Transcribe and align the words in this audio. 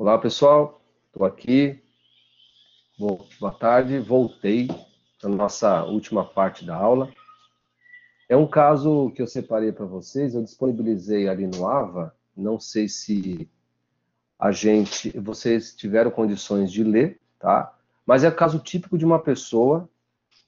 Olá, 0.00 0.16
pessoal. 0.16 0.80
Estou 1.08 1.26
aqui. 1.26 1.82
Boa 2.96 3.52
tarde. 3.52 3.98
Voltei 3.98 4.68
para 5.20 5.28
nossa 5.28 5.82
última 5.86 6.24
parte 6.24 6.64
da 6.64 6.76
aula. 6.76 7.12
É 8.28 8.36
um 8.36 8.46
caso 8.46 9.10
que 9.10 9.20
eu 9.20 9.26
separei 9.26 9.72
para 9.72 9.86
vocês. 9.86 10.36
Eu 10.36 10.44
disponibilizei 10.44 11.28
ali 11.28 11.48
no 11.48 11.66
AVA. 11.66 12.14
Não 12.36 12.60
sei 12.60 12.88
se 12.88 13.50
a 14.38 14.52
gente, 14.52 15.18
vocês 15.18 15.74
tiveram 15.74 16.12
condições 16.12 16.70
de 16.70 16.84
ler, 16.84 17.20
tá? 17.36 17.76
Mas 18.06 18.22
é 18.22 18.30
caso 18.30 18.60
típico 18.60 18.96
de 18.96 19.04
uma 19.04 19.18
pessoa 19.18 19.90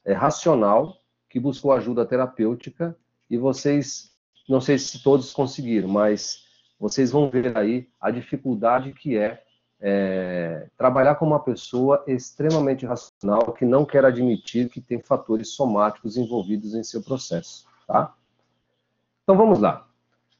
é, 0.04 0.12
racional 0.12 1.02
que 1.28 1.40
buscou 1.40 1.72
ajuda 1.72 2.06
terapêutica 2.06 2.96
e 3.28 3.36
vocês, 3.36 4.12
não 4.48 4.60
sei 4.60 4.78
se 4.78 5.02
todos 5.02 5.32
conseguiram, 5.32 5.88
mas 5.88 6.48
vocês 6.80 7.12
vão 7.12 7.28
ver 7.28 7.56
aí 7.56 7.86
a 8.00 8.10
dificuldade 8.10 8.92
que 8.94 9.18
é, 9.18 9.42
é, 9.78 10.66
trabalhar 10.76 11.14
com 11.16 11.26
uma 11.26 11.38
pessoa 11.38 12.02
extremamente 12.06 12.86
racional 12.86 13.52
que 13.52 13.66
não 13.66 13.84
quer 13.84 14.04
admitir 14.04 14.70
que 14.70 14.80
tem 14.80 14.98
fatores 14.98 15.50
somáticos 15.50 16.16
envolvidos 16.16 16.74
em 16.74 16.82
seu 16.82 17.02
processo, 17.02 17.66
tá? 17.86 18.14
Então 19.22 19.36
vamos 19.36 19.60
lá. 19.60 19.86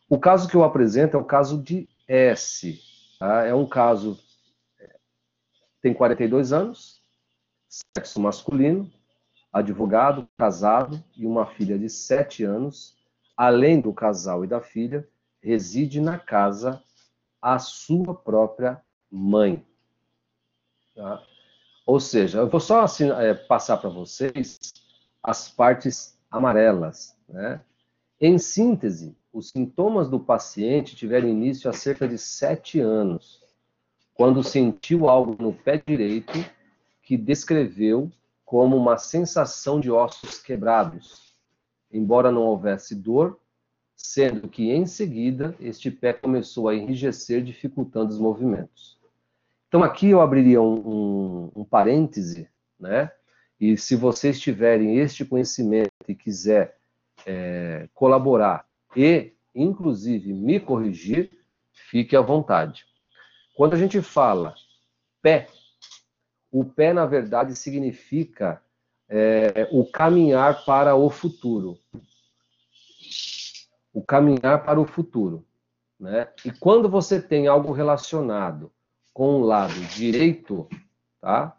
O 0.09 0.19
caso 0.19 0.49
que 0.49 0.57
eu 0.57 0.65
apresento 0.65 1.17
é 1.17 1.21
o 1.21 1.25
caso 1.25 1.63
de 1.63 1.89
S. 2.09 2.81
Tá? 3.19 3.45
É 3.45 3.55
um 3.55 3.67
caso 3.67 4.19
tem 5.81 5.95
42 5.95 6.53
anos, 6.53 7.01
sexo 7.97 8.21
masculino, 8.21 8.91
advogado, 9.53 10.29
casado 10.37 11.03
e 11.17 11.27
uma 11.27 11.47
filha 11.47 11.79
de 11.79 11.89
7 11.89 12.45
anos. 12.45 12.99
Além 13.37 13.81
do 13.81 13.93
casal 13.93 14.45
e 14.45 14.47
da 14.47 14.61
filha, 14.61 15.09
reside 15.43 16.01
na 16.01 16.19
casa 16.19 16.83
a 17.41 17.59
sua 17.59 18.15
própria 18.15 18.81
mãe. 19.11 19.65
Tá? 20.95 21.23
Ou 21.87 21.99
seja, 21.99 22.39
eu 22.39 22.49
vou 22.49 22.61
só 22.61 22.83
assim, 22.83 23.11
é, 23.11 23.35
passar 23.35 23.79
para 23.79 23.91
vocês 23.91 24.59
as 25.23 25.51
partes 25.51 26.19
amarelas. 26.31 27.17
Né? 27.29 27.61
Em 28.21 28.39
síntese, 28.39 29.17
os 29.33 29.51
sintomas 29.51 30.09
do 30.09 30.21
paciente 30.21 30.95
tiveram 30.95 31.29
início 31.29 31.71
há 31.71 31.73
cerca 31.73 32.07
de 32.07 32.19
sete 32.19 32.81
anos, 32.81 33.43
quando 34.15 34.43
sentiu 34.43 35.09
algo 35.09 35.41
no 35.43 35.53
pé 35.53 35.83
direito 35.85 36.39
que 37.03 37.17
descreveu 37.17 38.11
como 38.45 38.77
uma 38.77 38.99
sensação 38.99 39.81
de 39.81 39.91
ossos 39.91 40.39
quebrados, 40.41 41.35
embora 41.91 42.31
não 42.31 42.43
houvesse 42.43 42.95
dor 42.95 43.41
sendo 44.03 44.49
que 44.49 44.71
em 44.71 44.87
seguida 44.87 45.55
este 45.61 45.91
pé 45.91 46.13
começou 46.13 46.69
a 46.69 46.75
enrijecer, 46.75 47.43
dificultando 47.43 48.11
os 48.11 48.19
movimentos. 48.19 48.99
Então 49.69 49.85
aqui 49.85 50.09
eu 50.09 50.21
abriria 50.21 50.61
um, 50.61 50.75
um, 50.75 51.53
um 51.57 51.65
parêntese, 51.65 52.49
né? 52.79 53.13
E 53.61 53.77
se 53.77 53.95
vocês 53.95 54.41
tiverem 54.41 54.99
este 54.99 55.25
conhecimento 55.25 55.93
e 56.09 56.15
quiser 56.15 56.79
é, 57.27 57.89
colaborar 57.93 58.67
e, 58.97 59.35
inclusive, 59.55 60.33
me 60.33 60.59
corrigir, 60.59 61.31
fique 61.91 62.17
à 62.17 62.23
vontade. 62.23 62.87
Quando 63.55 63.75
a 63.75 63.79
gente 63.79 64.01
fala 64.01 64.55
pé, 65.21 65.47
o 66.51 66.65
pé, 66.65 66.95
na 66.95 67.05
verdade, 67.05 67.55
significa 67.55 68.63
é, 69.09 69.69
o 69.71 69.85
caminhar 69.85 70.65
para 70.65 70.97
o 70.97 71.11
futuro 71.11 71.79
o 74.01 74.03
caminhar 74.03 74.65
para 74.65 74.81
o 74.81 74.87
futuro. 74.87 75.47
Né? 75.99 76.27
E 76.45 76.51
quando 76.51 76.89
você 76.89 77.21
tem 77.21 77.47
algo 77.47 77.71
relacionado 77.73 78.73
com 79.13 79.41
o 79.41 79.45
lado 79.45 79.79
direito, 79.95 80.67
tá? 81.21 81.55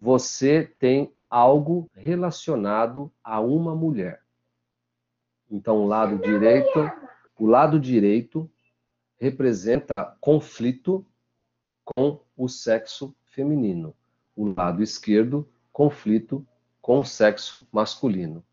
você 0.00 0.64
tem 0.78 1.12
algo 1.28 1.90
relacionado 1.94 3.12
a 3.24 3.40
uma 3.40 3.74
mulher. 3.74 4.22
Então, 5.50 5.78
o 5.78 5.86
lado 5.86 6.18
direito, 6.18 6.90
o 7.36 7.46
lado 7.46 7.80
direito 7.80 8.48
representa 9.18 10.16
conflito 10.20 11.04
com 11.84 12.20
o 12.36 12.48
sexo 12.48 13.14
feminino. 13.24 13.94
O 14.36 14.54
lado 14.56 14.82
esquerdo, 14.82 15.48
conflito 15.72 16.46
com 16.80 17.00
o 17.00 17.04
sexo 17.04 17.66
masculino. 17.72 18.44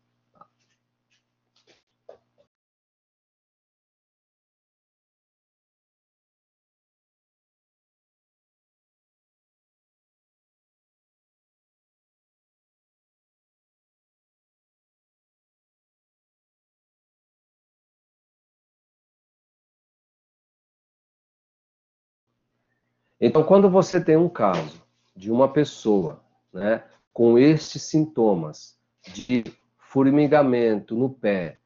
Então, 23.20 23.44
quando 23.44 23.68
você 23.68 24.02
tem 24.02 24.16
um 24.16 24.28
caso 24.28 24.82
de 25.14 25.30
uma 25.30 25.52
pessoa 25.52 26.24
né, 26.52 26.82
com 27.12 27.38
estes 27.38 27.82
sintomas 27.82 28.78
de 29.12 29.44
formigamento 29.78 30.94
no 30.94 31.10
pé, 31.10 31.58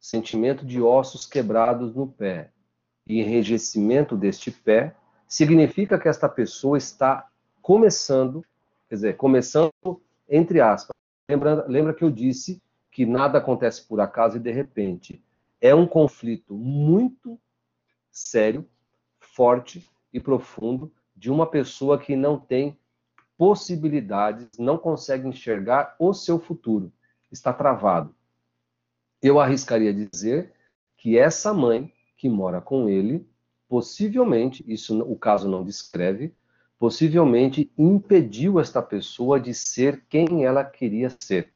sentimento 0.00 0.64
de 0.64 0.80
ossos 0.80 1.26
quebrados 1.26 1.94
no 1.94 2.06
pé 2.06 2.50
e 3.06 3.20
enrijecimento 3.20 4.16
deste 4.16 4.50
pé, 4.50 4.94
significa 5.28 5.98
que 5.98 6.08
esta 6.08 6.28
pessoa 6.28 6.78
está 6.78 7.28
começando, 7.60 8.44
quer 8.88 8.94
dizer, 8.94 9.16
começando 9.16 9.72
entre 10.28 10.60
aspas. 10.60 10.94
Lembra, 11.28 11.66
lembra 11.66 11.94
que 11.94 12.04
eu 12.04 12.10
disse 12.10 12.62
que 12.90 13.04
nada 13.04 13.38
acontece 13.38 13.82
por 13.82 14.00
acaso 14.00 14.36
e 14.36 14.40
de 14.40 14.50
repente. 14.50 15.22
É 15.60 15.74
um 15.74 15.86
conflito 15.86 16.54
muito 16.54 17.38
sério, 18.10 18.66
forte, 19.18 19.86
e 20.14 20.20
profundo 20.20 20.92
de 21.16 21.28
uma 21.28 21.44
pessoa 21.44 21.98
que 21.98 22.14
não 22.14 22.38
tem 22.38 22.78
possibilidades, 23.36 24.48
não 24.56 24.78
consegue 24.78 25.26
enxergar 25.26 25.96
o 25.98 26.14
seu 26.14 26.38
futuro, 26.38 26.92
está 27.32 27.52
travado. 27.52 28.14
Eu 29.20 29.40
arriscaria 29.40 29.92
dizer 29.92 30.52
que 30.96 31.18
essa 31.18 31.52
mãe 31.52 31.92
que 32.16 32.28
mora 32.28 32.60
com 32.60 32.88
ele, 32.88 33.28
possivelmente, 33.68 34.64
isso 34.68 35.02
o 35.02 35.18
caso 35.18 35.48
não 35.48 35.64
descreve, 35.64 36.32
possivelmente 36.78 37.72
impediu 37.76 38.60
esta 38.60 38.80
pessoa 38.80 39.40
de 39.40 39.52
ser 39.52 40.04
quem 40.08 40.44
ela 40.44 40.62
queria 40.62 41.10
ser. 41.18 41.52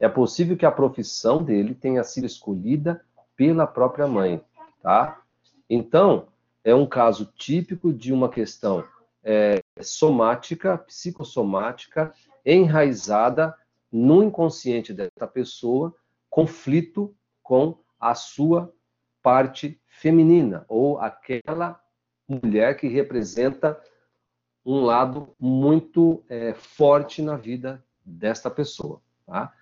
É 0.00 0.08
possível 0.08 0.56
que 0.56 0.64
a 0.64 0.72
profissão 0.72 1.42
dele 1.42 1.74
tenha 1.74 2.02
sido 2.02 2.24
escolhida 2.26 3.04
pela 3.36 3.66
própria 3.66 4.06
mãe, 4.06 4.40
tá? 4.82 5.22
Então, 5.68 6.28
é 6.64 6.74
um 6.74 6.86
caso 6.86 7.32
típico 7.36 7.92
de 7.92 8.12
uma 8.12 8.28
questão 8.28 8.84
é, 9.22 9.60
somática, 9.80 10.78
psicossomática, 10.78 12.12
enraizada 12.44 13.54
no 13.90 14.22
inconsciente 14.22 14.92
dessa 14.92 15.26
pessoa, 15.26 15.94
conflito 16.30 17.14
com 17.42 17.78
a 17.98 18.14
sua 18.14 18.72
parte 19.22 19.80
feminina, 19.86 20.64
ou 20.68 20.98
aquela 20.98 21.80
mulher 22.28 22.76
que 22.76 22.86
representa 22.86 23.80
um 24.64 24.82
lado 24.82 25.34
muito 25.40 26.22
é, 26.28 26.52
forte 26.54 27.22
na 27.22 27.36
vida 27.36 27.82
desta 28.04 28.50
pessoa. 28.50 29.00
Tá? 29.26 29.52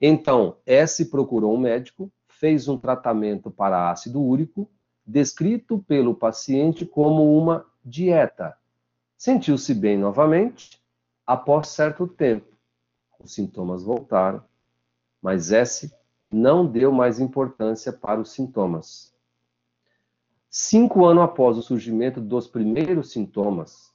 Então, 0.00 0.56
S 0.66 1.04
procurou 1.10 1.54
um 1.54 1.58
médico, 1.58 2.10
fez 2.28 2.68
um 2.68 2.78
tratamento 2.78 3.50
para 3.50 3.90
ácido 3.90 4.22
úrico, 4.22 4.70
descrito 5.06 5.78
pelo 5.86 6.14
paciente 6.14 6.86
como 6.86 7.36
uma 7.38 7.66
dieta. 7.84 8.56
Sentiu-se 9.16 9.74
bem 9.74 9.98
novamente 9.98 10.82
após 11.26 11.68
certo 11.68 12.06
tempo. 12.06 12.46
Os 13.18 13.34
sintomas 13.34 13.82
voltaram, 13.82 14.42
mas 15.20 15.52
S 15.52 15.92
não 16.30 16.66
deu 16.66 16.92
mais 16.92 17.20
importância 17.20 17.92
para 17.92 18.20
os 18.20 18.32
sintomas. 18.32 19.14
Cinco 20.50 21.04
anos 21.04 21.24
após 21.24 21.56
o 21.56 21.62
surgimento 21.62 22.20
dos 22.20 22.46
primeiros 22.46 23.10
sintomas, 23.10 23.94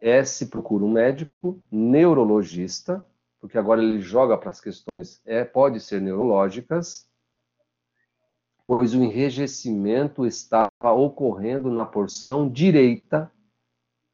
S 0.00 0.46
procura 0.46 0.84
um 0.84 0.92
médico 0.92 1.62
neurologista, 1.70 3.04
porque 3.38 3.58
agora 3.58 3.82
ele 3.82 4.00
joga 4.00 4.36
para 4.38 4.50
as 4.50 4.60
questões, 4.60 5.20
é, 5.24 5.44
pode 5.44 5.80
ser 5.80 6.00
neurológicas, 6.00 7.09
pois 8.70 8.94
o 8.94 9.02
enrijecimento 9.02 10.24
estava 10.24 10.92
ocorrendo 10.92 11.72
na 11.72 11.84
porção 11.84 12.48
direita 12.48 13.28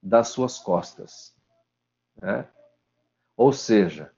das 0.03 0.29
suas 0.29 0.59
costas. 0.59 1.37
Né? 2.17 2.49
Ou 3.37 3.53
seja, 3.53 4.11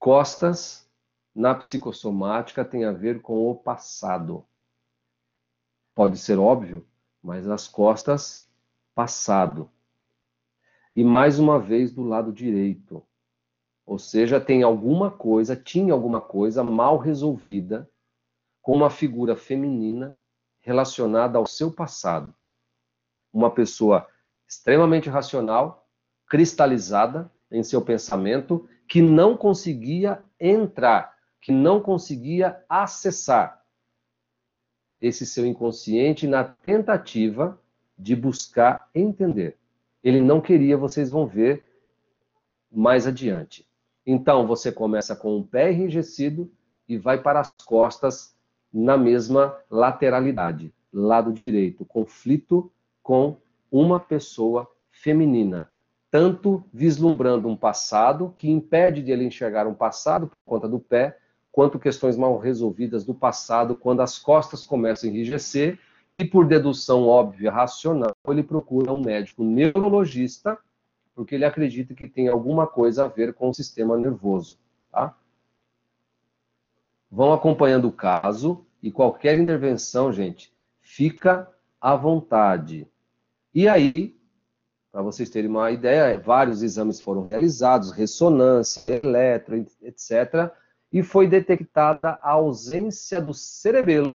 costas 0.00 0.90
na 1.32 1.54
psicossomática 1.54 2.64
tem 2.64 2.84
a 2.84 2.90
ver 2.90 3.22
com 3.22 3.48
o 3.48 3.54
passado. 3.54 4.44
Pode 5.94 6.18
ser 6.18 6.40
óbvio, 6.40 6.84
mas 7.22 7.46
as 7.46 7.68
costas 7.68 8.50
passado. 8.96 9.70
E 10.96 11.04
mais 11.04 11.38
uma 11.38 11.60
vez 11.60 11.92
do 11.92 12.02
lado 12.02 12.32
direito. 12.32 13.00
Ou 13.86 13.96
seja, 13.96 14.40
tem 14.40 14.64
alguma 14.64 15.08
coisa, 15.08 15.54
tinha 15.54 15.92
alguma 15.92 16.20
coisa 16.20 16.64
mal 16.64 16.98
resolvida 16.98 17.88
com 18.62 18.72
uma 18.72 18.88
figura 18.88 19.36
feminina 19.36 20.16
relacionada 20.60 21.36
ao 21.36 21.46
seu 21.46 21.70
passado. 21.70 22.32
Uma 23.32 23.50
pessoa 23.50 24.08
extremamente 24.48 25.10
racional, 25.10 25.88
cristalizada 26.26 27.30
em 27.50 27.62
seu 27.62 27.82
pensamento, 27.82 28.68
que 28.88 29.02
não 29.02 29.36
conseguia 29.36 30.22
entrar, 30.38 31.18
que 31.40 31.50
não 31.50 31.80
conseguia 31.80 32.64
acessar 32.68 33.62
esse 35.00 35.26
seu 35.26 35.44
inconsciente 35.44 36.28
na 36.28 36.44
tentativa 36.44 37.60
de 37.98 38.14
buscar 38.14 38.88
entender. 38.94 39.58
Ele 40.02 40.20
não 40.20 40.40
queria, 40.40 40.76
vocês 40.76 41.10
vão 41.10 41.26
ver 41.26 41.64
mais 42.70 43.06
adiante. 43.06 43.68
Então, 44.06 44.46
você 44.46 44.70
começa 44.70 45.16
com 45.16 45.38
o 45.38 45.44
pé 45.46 45.72
enrijecido 45.72 46.50
e 46.88 46.96
vai 46.96 47.20
para 47.20 47.40
as 47.40 47.52
costas 47.64 48.36
na 48.72 48.96
mesma 48.96 49.56
lateralidade, 49.70 50.72
lado 50.92 51.32
direito, 51.32 51.84
conflito 51.84 52.72
com 53.02 53.36
uma 53.70 53.98
pessoa 53.98 54.68
feminina, 54.90 55.70
tanto 56.10 56.64
vislumbrando 56.72 57.48
um 57.48 57.56
passado 57.56 58.34
que 58.38 58.50
impede 58.50 59.02
de 59.02 59.10
ele 59.10 59.24
enxergar 59.24 59.66
um 59.66 59.74
passado 59.74 60.26
por 60.26 60.36
conta 60.44 60.68
do 60.68 60.78
pé, 60.78 61.18
quanto 61.50 61.78
questões 61.78 62.16
mal 62.16 62.38
resolvidas 62.38 63.04
do 63.04 63.14
passado, 63.14 63.74
quando 63.74 64.00
as 64.00 64.18
costas 64.18 64.66
começam 64.66 65.08
a 65.08 65.12
enrijecer, 65.12 65.78
e 66.18 66.24
por 66.24 66.46
dedução 66.46 67.06
óbvia, 67.06 67.50
racional, 67.50 68.14
ele 68.28 68.42
procura 68.42 68.92
um 68.92 69.02
médico 69.02 69.42
neurologista, 69.42 70.58
porque 71.14 71.34
ele 71.34 71.44
acredita 71.44 71.94
que 71.94 72.08
tem 72.08 72.28
alguma 72.28 72.66
coisa 72.66 73.04
a 73.04 73.08
ver 73.08 73.34
com 73.34 73.48
o 73.48 73.54
sistema 73.54 73.96
nervoso. 73.96 74.58
Tá? 74.90 75.16
Vão 77.12 77.32
acompanhando 77.32 77.88
o 77.88 77.92
caso 77.92 78.66
e 78.82 78.90
qualquer 78.90 79.38
intervenção, 79.38 80.12
gente, 80.12 80.52
fica 80.80 81.48
à 81.80 81.94
vontade. 81.94 82.88
E 83.54 83.68
aí, 83.68 84.18
para 84.90 85.02
vocês 85.02 85.30
terem 85.30 85.50
uma 85.50 85.70
ideia, 85.70 86.18
vários 86.18 86.62
exames 86.62 87.00
foram 87.00 87.28
realizados, 87.28 87.92
ressonância, 87.92 89.00
eletro, 89.04 89.66
etc 89.82 90.50
e 90.92 91.02
foi 91.02 91.26
detectada 91.26 92.18
a 92.20 92.32
ausência 92.32 93.20
do 93.20 93.32
cerebelo 93.32 94.12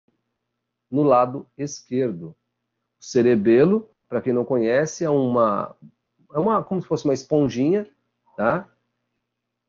no 0.92 1.04
lado 1.04 1.48
esquerdo. 1.58 2.36
O 3.00 3.06
cerebelo, 3.06 3.90
para 4.10 4.22
quem 4.22 4.34
não 4.34 4.44
conhece, 4.44 5.06
é 5.06 5.10
uma, 5.10 5.76
é 6.34 6.38
uma 6.38 6.62
como 6.64 6.82
se 6.82 6.88
fosse 6.88 7.06
uma 7.06 7.14
esponjinha, 7.14 7.88
tá? 8.36 8.70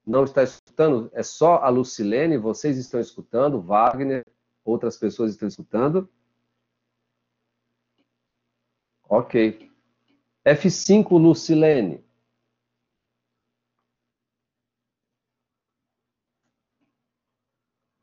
Não 0.07 0.23
está 0.25 0.43
escutando? 0.45 1.11
É 1.13 1.23
só 1.23 1.57
a 1.57 1.69
Lucilene, 1.69 2.39
vocês 2.39 2.79
estão 2.79 3.01
escutando, 3.01 3.61
Wagner, 3.61 4.25
outras 4.65 4.97
pessoas 4.97 5.33
estão 5.33 5.49
escutando? 5.49 6.09
Ok. 9.09 9.71
F5, 10.45 11.19
Lucilene. 11.19 12.05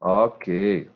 Ok, 0.01 0.91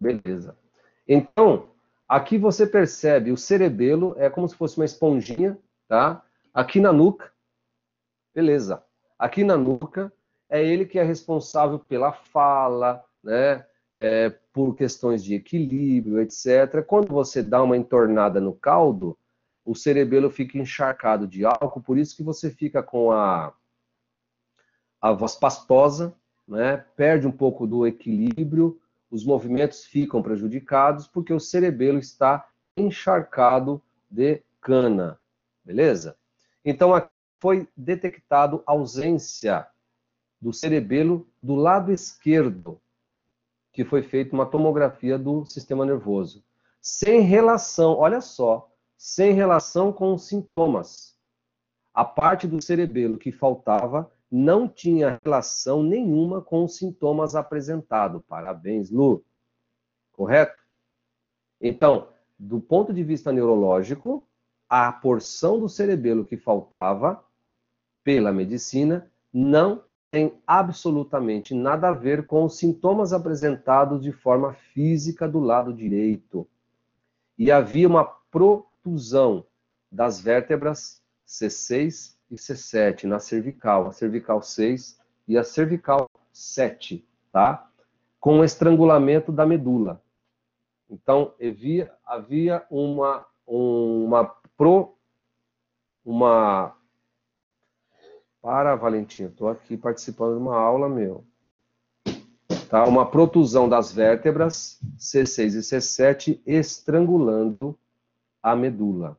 beleza. 0.00 0.58
Então, 1.06 1.70
aqui 2.08 2.36
você 2.36 2.66
percebe 2.66 3.30
o 3.30 3.36
cerebelo 3.36 4.16
é 4.18 4.28
como 4.28 4.48
se 4.48 4.56
fosse 4.56 4.76
uma 4.76 4.84
esponjinha, 4.84 5.56
tá? 5.86 6.26
Aqui 6.52 6.80
na 6.80 6.92
nuca, 6.92 7.32
beleza. 8.34 8.84
Aqui 9.16 9.44
na 9.44 9.56
nuca 9.56 10.12
é 10.48 10.64
ele 10.64 10.86
que 10.86 10.98
é 10.98 11.02
responsável 11.02 11.78
pela 11.78 12.12
fala, 12.12 13.04
né? 13.22 13.64
É, 13.98 14.28
por 14.52 14.76
questões 14.76 15.24
de 15.24 15.34
equilíbrio, 15.34 16.20
etc. 16.20 16.84
Quando 16.86 17.08
você 17.08 17.42
dá 17.42 17.62
uma 17.62 17.76
entornada 17.76 18.40
no 18.40 18.52
caldo, 18.54 19.18
o 19.64 19.74
cerebelo 19.74 20.30
fica 20.30 20.58
encharcado 20.58 21.26
de 21.26 21.44
álcool, 21.44 21.82
por 21.82 21.98
isso 21.98 22.14
que 22.14 22.22
você 22.22 22.50
fica 22.50 22.82
com 22.82 23.10
a, 23.10 23.52
a 25.00 25.12
voz 25.12 25.34
pastosa, 25.34 26.14
né, 26.46 26.84
perde 26.94 27.26
um 27.26 27.32
pouco 27.32 27.66
do 27.66 27.86
equilíbrio, 27.86 28.78
os 29.10 29.24
movimentos 29.24 29.84
ficam 29.84 30.22
prejudicados 30.22 31.08
porque 31.08 31.32
o 31.32 31.40
cerebelo 31.40 31.98
está 31.98 32.46
encharcado 32.76 33.82
de 34.10 34.42
cana, 34.60 35.18
beleza? 35.64 36.16
Então 36.64 36.92
foi 37.40 37.68
detectado 37.76 38.62
ausência 38.66 39.66
do 40.40 40.52
cerebelo 40.52 41.26
do 41.42 41.54
lado 41.54 41.92
esquerdo, 41.92 42.80
que 43.72 43.84
foi 43.84 44.02
feita 44.02 44.34
uma 44.34 44.46
tomografia 44.46 45.18
do 45.18 45.44
sistema 45.44 45.84
nervoso, 45.84 46.42
sem 46.80 47.20
relação, 47.20 47.96
olha 47.98 48.20
só, 48.20 48.70
sem 48.96 49.32
relação 49.32 49.92
com 49.92 50.14
os 50.14 50.26
sintomas. 50.26 51.16
A 51.92 52.04
parte 52.04 52.46
do 52.46 52.62
cerebelo 52.62 53.18
que 53.18 53.32
faltava 53.32 54.10
não 54.30 54.68
tinha 54.68 55.18
relação 55.24 55.82
nenhuma 55.82 56.40
com 56.42 56.64
os 56.64 56.76
sintomas 56.76 57.34
apresentados. 57.34 58.22
Parabéns, 58.28 58.90
Lu. 58.90 59.24
Correto? 60.12 60.62
Então, 61.60 62.08
do 62.38 62.60
ponto 62.60 62.92
de 62.92 63.02
vista 63.02 63.32
neurológico, 63.32 64.26
a 64.68 64.92
porção 64.92 65.58
do 65.58 65.68
cerebelo 65.68 66.24
que 66.24 66.36
faltava 66.36 67.24
pela 68.02 68.32
medicina 68.32 69.10
não 69.32 69.82
tem 70.10 70.34
absolutamente 70.46 71.54
nada 71.54 71.88
a 71.88 71.92
ver 71.92 72.26
com 72.26 72.44
os 72.44 72.58
sintomas 72.58 73.12
apresentados 73.12 74.02
de 74.02 74.12
forma 74.12 74.54
física 74.54 75.28
do 75.28 75.38
lado 75.38 75.72
direito. 75.72 76.46
E 77.38 77.50
havia 77.50 77.88
uma 77.88 78.04
protusão 78.04 79.44
das 79.90 80.20
vértebras 80.20 81.02
C6 81.26 82.16
e 82.30 82.36
C7 82.36 83.04
na 83.04 83.18
cervical, 83.18 83.88
a 83.88 83.92
cervical 83.92 84.42
6 84.42 84.98
e 85.28 85.36
a 85.36 85.44
cervical 85.44 86.08
7, 86.32 87.06
tá? 87.32 87.68
Com 88.20 88.44
estrangulamento 88.44 89.32
da 89.32 89.46
medula. 89.46 90.02
Então, 90.88 91.34
havia, 91.40 91.92
havia 92.04 92.64
uma, 92.70 93.26
uma 93.46 94.24
pro, 94.56 94.96
uma... 96.04 96.76
Para, 98.46 98.76
Valentim, 98.76 99.24
estou 99.24 99.48
aqui 99.48 99.76
participando 99.76 100.36
de 100.36 100.40
uma 100.40 100.56
aula, 100.56 100.88
meu. 100.88 101.24
Tá? 102.70 102.84
Uma 102.84 103.04
protusão 103.04 103.68
das 103.68 103.90
vértebras, 103.90 104.80
C6 104.96 105.54
e 105.56 105.58
C7, 105.58 106.40
estrangulando 106.46 107.76
a 108.40 108.54
medula. 108.54 109.18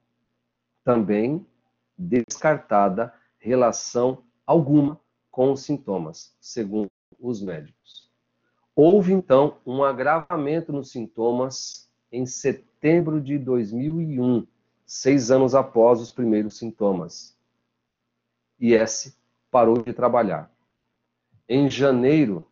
Também 0.81 1.45
descartada 1.97 3.13
relação 3.37 4.23
alguma 4.45 4.97
com 5.29 5.51
os 5.51 5.59
sintomas, 5.59 6.33
segundo 6.39 6.89
os 7.19 7.41
médicos. 7.41 8.09
Houve, 8.73 9.11
então, 9.11 9.57
um 9.65 9.83
agravamento 9.83 10.71
nos 10.71 10.89
sintomas 10.89 11.89
em 12.09 12.25
setembro 12.25 13.19
de 13.19 13.37
2001, 13.37 14.47
seis 14.85 15.31
anos 15.31 15.53
após 15.53 15.99
os 15.99 16.13
primeiros 16.13 16.57
sintomas. 16.57 17.35
IS 18.59 19.16
parou 19.57 19.81
de 19.81 19.91
trabalhar. 19.91 20.51
Em 21.49 21.67
janeiro 21.67 22.45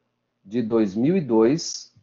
de 0.43 0.63
2002, 0.63 1.93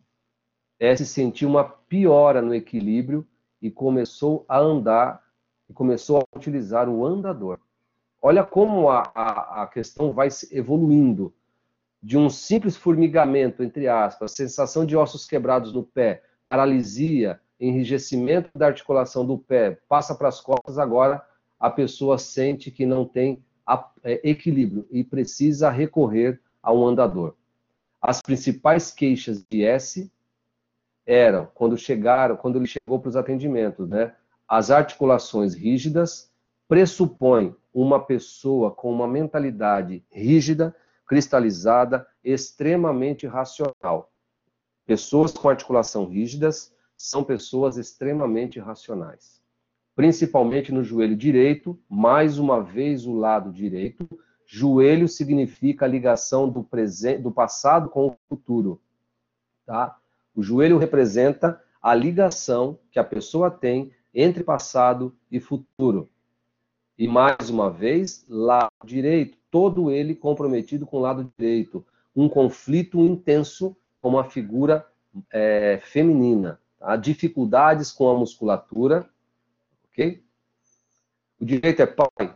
S 0.79 1.05
sentiu 1.07 1.49
uma 1.49 1.65
piora 1.65 2.41
no 2.41 2.55
equilíbrio 2.55 3.27
e 3.61 3.69
começou 3.69 4.45
a 4.49 4.61
andar 4.61 5.21
e 5.69 5.73
começou 5.73 6.19
a 6.19 6.39
utilizar 6.39 6.89
o 6.89 7.05
andador. 7.05 7.59
Olha 8.21 8.45
como 8.45 8.91
a, 8.91 9.11
a, 9.13 9.63
a 9.65 9.67
questão 9.67 10.13
vai 10.13 10.29
evoluindo 10.53 11.35
de 12.01 12.17
um 12.17 12.31
simples 12.31 12.77
formigamento, 12.77 13.65
entre 13.65 13.89
aspas, 13.89 14.31
sensação 14.37 14.87
de 14.87 14.97
ossos 14.97 15.27
quebrados 15.27 15.73
no 15.73 15.83
pé, 15.83 16.23
paralisia, 16.49 17.41
enrijecimento 17.59 18.57
da 18.57 18.69
articulação 18.69 19.27
do 19.27 19.37
pé, 19.37 19.81
passa 19.89 20.15
para 20.15 20.29
as 20.29 20.41
costas, 20.41 20.79
agora 20.79 21.27
a 21.59 21.69
pessoa 21.69 22.19
sente 22.19 22.71
que 22.71 22.87
não 22.87 23.05
tem 23.05 23.45
é, 24.03 24.21
equilíbrio 24.29 24.87
e 24.91 25.05
precisa 25.05 25.71
recorrer 25.71 26.41
a 26.63 26.73
um 26.73 26.87
andador. 26.87 27.35
As 28.01 28.21
principais 28.21 28.91
queixas 28.91 29.45
de 29.49 29.65
S 29.65 30.11
eram 31.07 31.49
quando 31.55 31.77
chegaram, 31.77 32.37
quando 32.37 32.57
ele 32.57 32.67
chegou 32.67 32.99
para 32.99 33.09
os 33.09 33.17
atendimentos, 33.17 33.89
né? 33.89 34.15
As 34.49 34.71
articulações 34.71 35.55
rígidas 35.55 36.31
pressupõem 36.69 37.55
uma 37.73 38.05
pessoa 38.05 38.71
com 38.71 38.91
uma 38.93 39.07
mentalidade 39.09 40.05
rígida, 40.11 40.75
cristalizada, 41.07 42.07
extremamente 42.23 43.27
racional. 43.27 44.13
Pessoas 44.87 45.33
com 45.33 45.49
articulação 45.49 46.07
rígidas 46.07 46.73
são 46.97 47.25
pessoas 47.25 47.77
extremamente 47.77 48.59
racionais. 48.61 49.42
Principalmente 49.95 50.73
no 50.73 50.83
joelho 50.83 51.17
direito, 51.17 51.79
mais 51.89 52.39
uma 52.39 52.63
vez 52.63 53.07
o 53.07 53.15
lado 53.15 53.53
direito. 53.53 54.09
Joelho 54.47 55.09
significa 55.09 55.85
a 55.85 55.89
ligação 55.89 56.49
do 56.49 56.63
presente, 56.63 57.23
do 57.23 57.31
passado 57.31 57.89
com 57.89 58.09
o 58.09 58.17
futuro, 58.29 58.81
tá? 59.65 59.97
O 60.35 60.43
joelho 60.43 60.79
representa 60.79 61.61
a 61.81 61.95
ligação 61.95 62.79
que 62.91 62.99
a 62.99 63.05
pessoa 63.05 63.51
tem 63.51 63.93
entre 64.15 64.45
passado 64.45 65.15
e 65.31 65.41
futuro. 65.41 66.09
E 66.99 67.09
mais 67.09 67.51
uma 67.51 67.71
vez, 67.71 68.25
lado 68.29 68.71
direito, 68.85 69.37
todo 69.51 69.91
ele 69.91 70.15
comprometido 70.15 70.87
com 70.87 70.99
o 70.99 71.01
lado 71.01 71.33
direito, 71.39 71.85
um 72.15 72.29
conflito 72.29 73.01
intenso 73.01 73.77
com 74.01 74.11
uma 74.11 74.25
figura 74.25 74.87
é, 75.31 75.81
feminina, 75.83 76.61
tá? 76.79 76.97
dificuldades 76.97 77.91
com 77.91 78.09
a 78.11 78.19
musculatura, 78.19 79.09
ok? 79.93 80.25
O 81.41 81.45
direito 81.45 81.83
é 81.83 81.87
pai. 81.87 82.35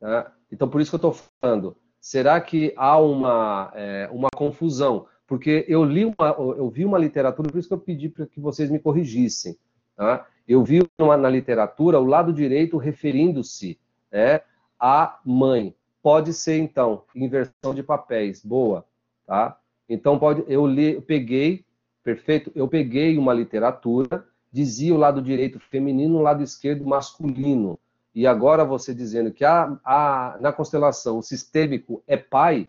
Tá? 0.00 0.34
Então, 0.50 0.68
por 0.68 0.80
isso 0.80 0.90
que 0.90 0.94
eu 1.04 1.10
estou 1.10 1.28
falando. 1.40 1.76
Será 2.00 2.40
que 2.40 2.72
há 2.76 2.98
uma, 2.98 3.70
é, 3.74 4.08
uma 4.10 4.28
confusão? 4.34 5.06
Porque 5.26 5.64
eu 5.68 5.84
li 5.84 6.04
uma, 6.04 6.28
eu 6.36 6.68
vi 6.70 6.84
uma 6.84 6.98
literatura, 6.98 7.50
por 7.50 7.58
isso 7.58 7.68
que 7.68 7.74
eu 7.74 7.78
pedi 7.78 8.08
para 8.08 8.26
que 8.26 8.40
vocês 8.40 8.70
me 8.70 8.78
corrigissem. 8.78 9.56
Tá? 9.94 10.26
Eu 10.48 10.64
vi 10.64 10.82
uma, 10.98 11.16
na 11.16 11.28
literatura 11.28 12.00
o 12.00 12.06
lado 12.06 12.32
direito 12.32 12.78
referindo-se 12.78 13.78
né, 14.10 14.40
à 14.78 15.20
mãe. 15.24 15.74
Pode 16.02 16.32
ser, 16.32 16.58
então, 16.58 17.04
inversão 17.14 17.74
de 17.74 17.82
papéis. 17.82 18.42
Boa. 18.42 18.86
Tá? 19.26 19.60
Então, 19.88 20.18
pode, 20.18 20.42
eu, 20.48 20.66
li, 20.66 20.94
eu 20.94 21.02
peguei, 21.02 21.64
perfeito, 22.02 22.50
eu 22.54 22.66
peguei 22.66 23.18
uma 23.18 23.34
literatura 23.34 24.26
dizia 24.52 24.94
o 24.94 24.98
lado 24.98 25.22
direito 25.22 25.60
feminino, 25.60 26.18
o 26.18 26.22
lado 26.22 26.42
esquerdo 26.42 26.84
masculino. 26.84 27.78
E 28.14 28.26
agora 28.26 28.64
você 28.64 28.92
dizendo 28.92 29.32
que 29.32 29.44
a, 29.44 29.78
a, 29.84 30.36
na 30.40 30.52
constelação 30.52 31.18
o 31.18 31.22
sistêmico 31.22 32.02
é 32.06 32.16
pai, 32.16 32.68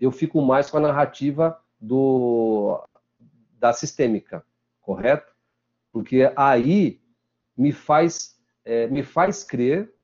eu 0.00 0.10
fico 0.10 0.40
mais 0.42 0.70
com 0.70 0.78
a 0.78 0.80
narrativa 0.80 1.60
do, 1.80 2.82
da 3.58 3.72
sistêmica, 3.72 4.44
correto? 4.80 5.32
Porque 5.92 6.32
aí 6.34 7.00
me 7.56 7.72
faz, 7.72 8.40
é, 8.64 8.86
me 8.88 9.02
faz 9.02 9.44
crer 9.44 9.94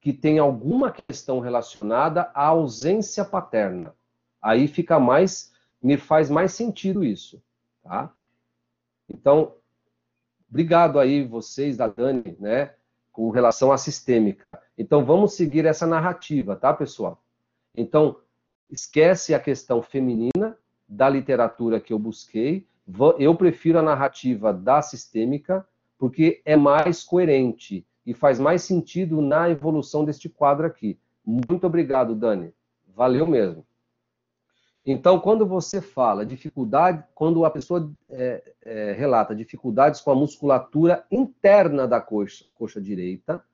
que 0.00 0.12
tem 0.12 0.38
alguma 0.38 0.90
questão 0.90 1.38
relacionada 1.38 2.30
à 2.34 2.46
ausência 2.46 3.24
paterna. 3.24 3.94
Aí 4.42 4.66
fica 4.66 4.98
mais, 4.98 5.52
me 5.80 5.96
faz 5.96 6.28
mais 6.28 6.52
sentido 6.52 7.04
isso, 7.04 7.40
tá? 7.82 8.12
Então, 9.08 9.54
Obrigado 10.52 10.98
aí 10.98 11.24
vocês 11.24 11.78
da 11.78 11.88
Dani, 11.88 12.36
né, 12.38 12.74
com 13.10 13.30
relação 13.30 13.72
à 13.72 13.78
sistêmica. 13.78 14.46
Então 14.76 15.02
vamos 15.02 15.32
seguir 15.32 15.64
essa 15.64 15.86
narrativa, 15.86 16.54
tá, 16.54 16.74
pessoal? 16.74 17.24
Então, 17.74 18.18
esquece 18.68 19.34
a 19.34 19.40
questão 19.40 19.80
feminina 19.80 20.58
da 20.86 21.08
literatura 21.08 21.80
que 21.80 21.90
eu 21.90 21.98
busquei. 21.98 22.66
Eu 23.18 23.34
prefiro 23.34 23.78
a 23.78 23.82
narrativa 23.82 24.52
da 24.52 24.82
sistêmica 24.82 25.66
porque 25.96 26.42
é 26.44 26.54
mais 26.54 27.02
coerente 27.02 27.86
e 28.04 28.12
faz 28.12 28.38
mais 28.38 28.60
sentido 28.60 29.22
na 29.22 29.48
evolução 29.48 30.04
deste 30.04 30.28
quadro 30.28 30.66
aqui. 30.66 30.98
Muito 31.24 31.66
obrigado, 31.66 32.14
Dani. 32.14 32.52
Valeu 32.94 33.26
mesmo. 33.26 33.64
Então, 34.84 35.20
quando 35.20 35.46
você 35.46 35.80
fala 35.80 36.26
dificuldade, 36.26 37.04
quando 37.14 37.44
a 37.44 37.50
pessoa 37.50 37.92
é, 38.10 38.52
é, 38.62 38.92
relata 38.92 39.34
dificuldades 39.34 40.00
com 40.00 40.10
a 40.10 40.14
musculatura 40.14 41.06
interna 41.10 41.86
da 41.86 42.00
coxa, 42.00 42.44
coxa 42.54 42.80
direita, 42.80 43.44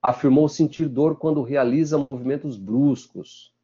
afirmou 0.00 0.48
sentir 0.48 0.88
dor 0.88 1.16
quando 1.16 1.42
realiza 1.42 2.06
movimentos 2.10 2.56
bruscos, 2.56 3.54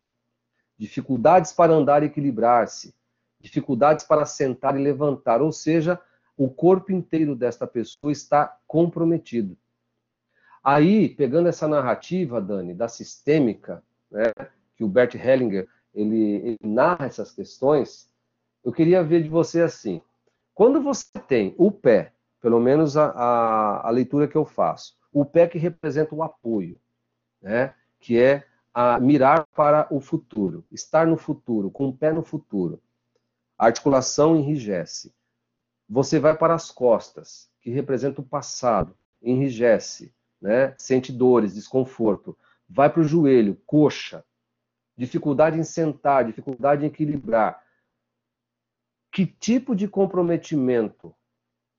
dificuldades 0.77 1.51
para 1.51 1.73
andar 1.73 2.03
e 2.03 2.07
equilibrar-se, 2.07 2.95
dificuldades 3.41 4.05
para 4.05 4.27
sentar 4.27 4.79
e 4.79 4.83
levantar, 4.83 5.41
ou 5.41 5.53
seja, 5.53 5.99
o 6.37 6.51
corpo 6.51 6.93
inteiro 6.93 7.35
desta 7.35 7.67
pessoa 7.67 8.13
está 8.13 8.59
comprometido. 8.67 9.57
Aí, 10.63 11.09
pegando 11.09 11.49
essa 11.49 11.67
narrativa, 11.67 12.39
Dani, 12.39 12.75
da 12.75 12.89
sistêmica, 12.89 13.83
né, 14.11 14.31
que 14.77 14.85
o 14.85 14.89
Bert 14.89 15.15
Hellinger 15.15 15.67
ele, 15.97 16.37
ele 16.47 16.59
narra 16.63 17.07
essas 17.07 17.33
questões, 17.33 18.09
eu 18.63 18.71
queria 18.71 19.03
ver 19.03 19.23
de 19.23 19.29
você 19.29 19.63
assim. 19.63 20.03
Quando 20.55 20.81
você 20.81 21.19
tem 21.27 21.55
o 21.57 21.73
pé, 21.73 22.13
pelo 22.41 22.61
menos 22.61 22.97
a, 22.97 23.07
a, 23.07 23.89
a 23.89 23.91
leitura 23.91 24.29
que 24.29 24.37
eu 24.37 24.45
faço, 24.45 24.95
o 25.13 25.25
pé 25.25 25.49
que 25.49 25.59
representa 25.59 26.15
o 26.15 26.23
apoio, 26.23 26.79
né? 27.41 27.75
que 27.99 28.21
é 28.21 28.47
a 28.75 29.01
mirar 29.01 29.47
para 29.55 29.89
o 29.91 30.01
futuro, 30.01 30.65
estar 30.71 31.07
no 31.07 31.17
futuro, 31.17 31.71
com 31.71 31.89
o 31.89 31.97
pé 31.97 32.13
no 32.13 32.23
futuro. 32.23 32.81
A 33.59 33.67
articulação 33.67 34.37
enrijece. 34.37 35.15
Você 35.89 36.19
vai 36.19 36.37
para 36.37 36.55
as 36.55 36.71
costas, 36.71 37.49
que 37.61 37.71
representa 37.71 38.21
o 38.21 38.25
passado, 38.25 38.95
enrijece, 39.23 40.13
né? 40.41 40.75
sente 40.77 41.11
dores, 41.11 41.55
desconforto. 41.55 42.37
Vai 42.69 42.91
para 42.93 43.01
o 43.01 43.05
joelho, 43.05 43.59
coxa, 43.65 44.23
dificuldade 44.97 45.59
em 45.59 45.65
sentar, 45.65 46.25
dificuldade 46.25 46.85
em 46.85 46.89
equilibrar. 46.89 47.63
Que 49.13 49.27
tipo 49.27 49.75
de 49.75 49.87
comprometimento 49.87 51.15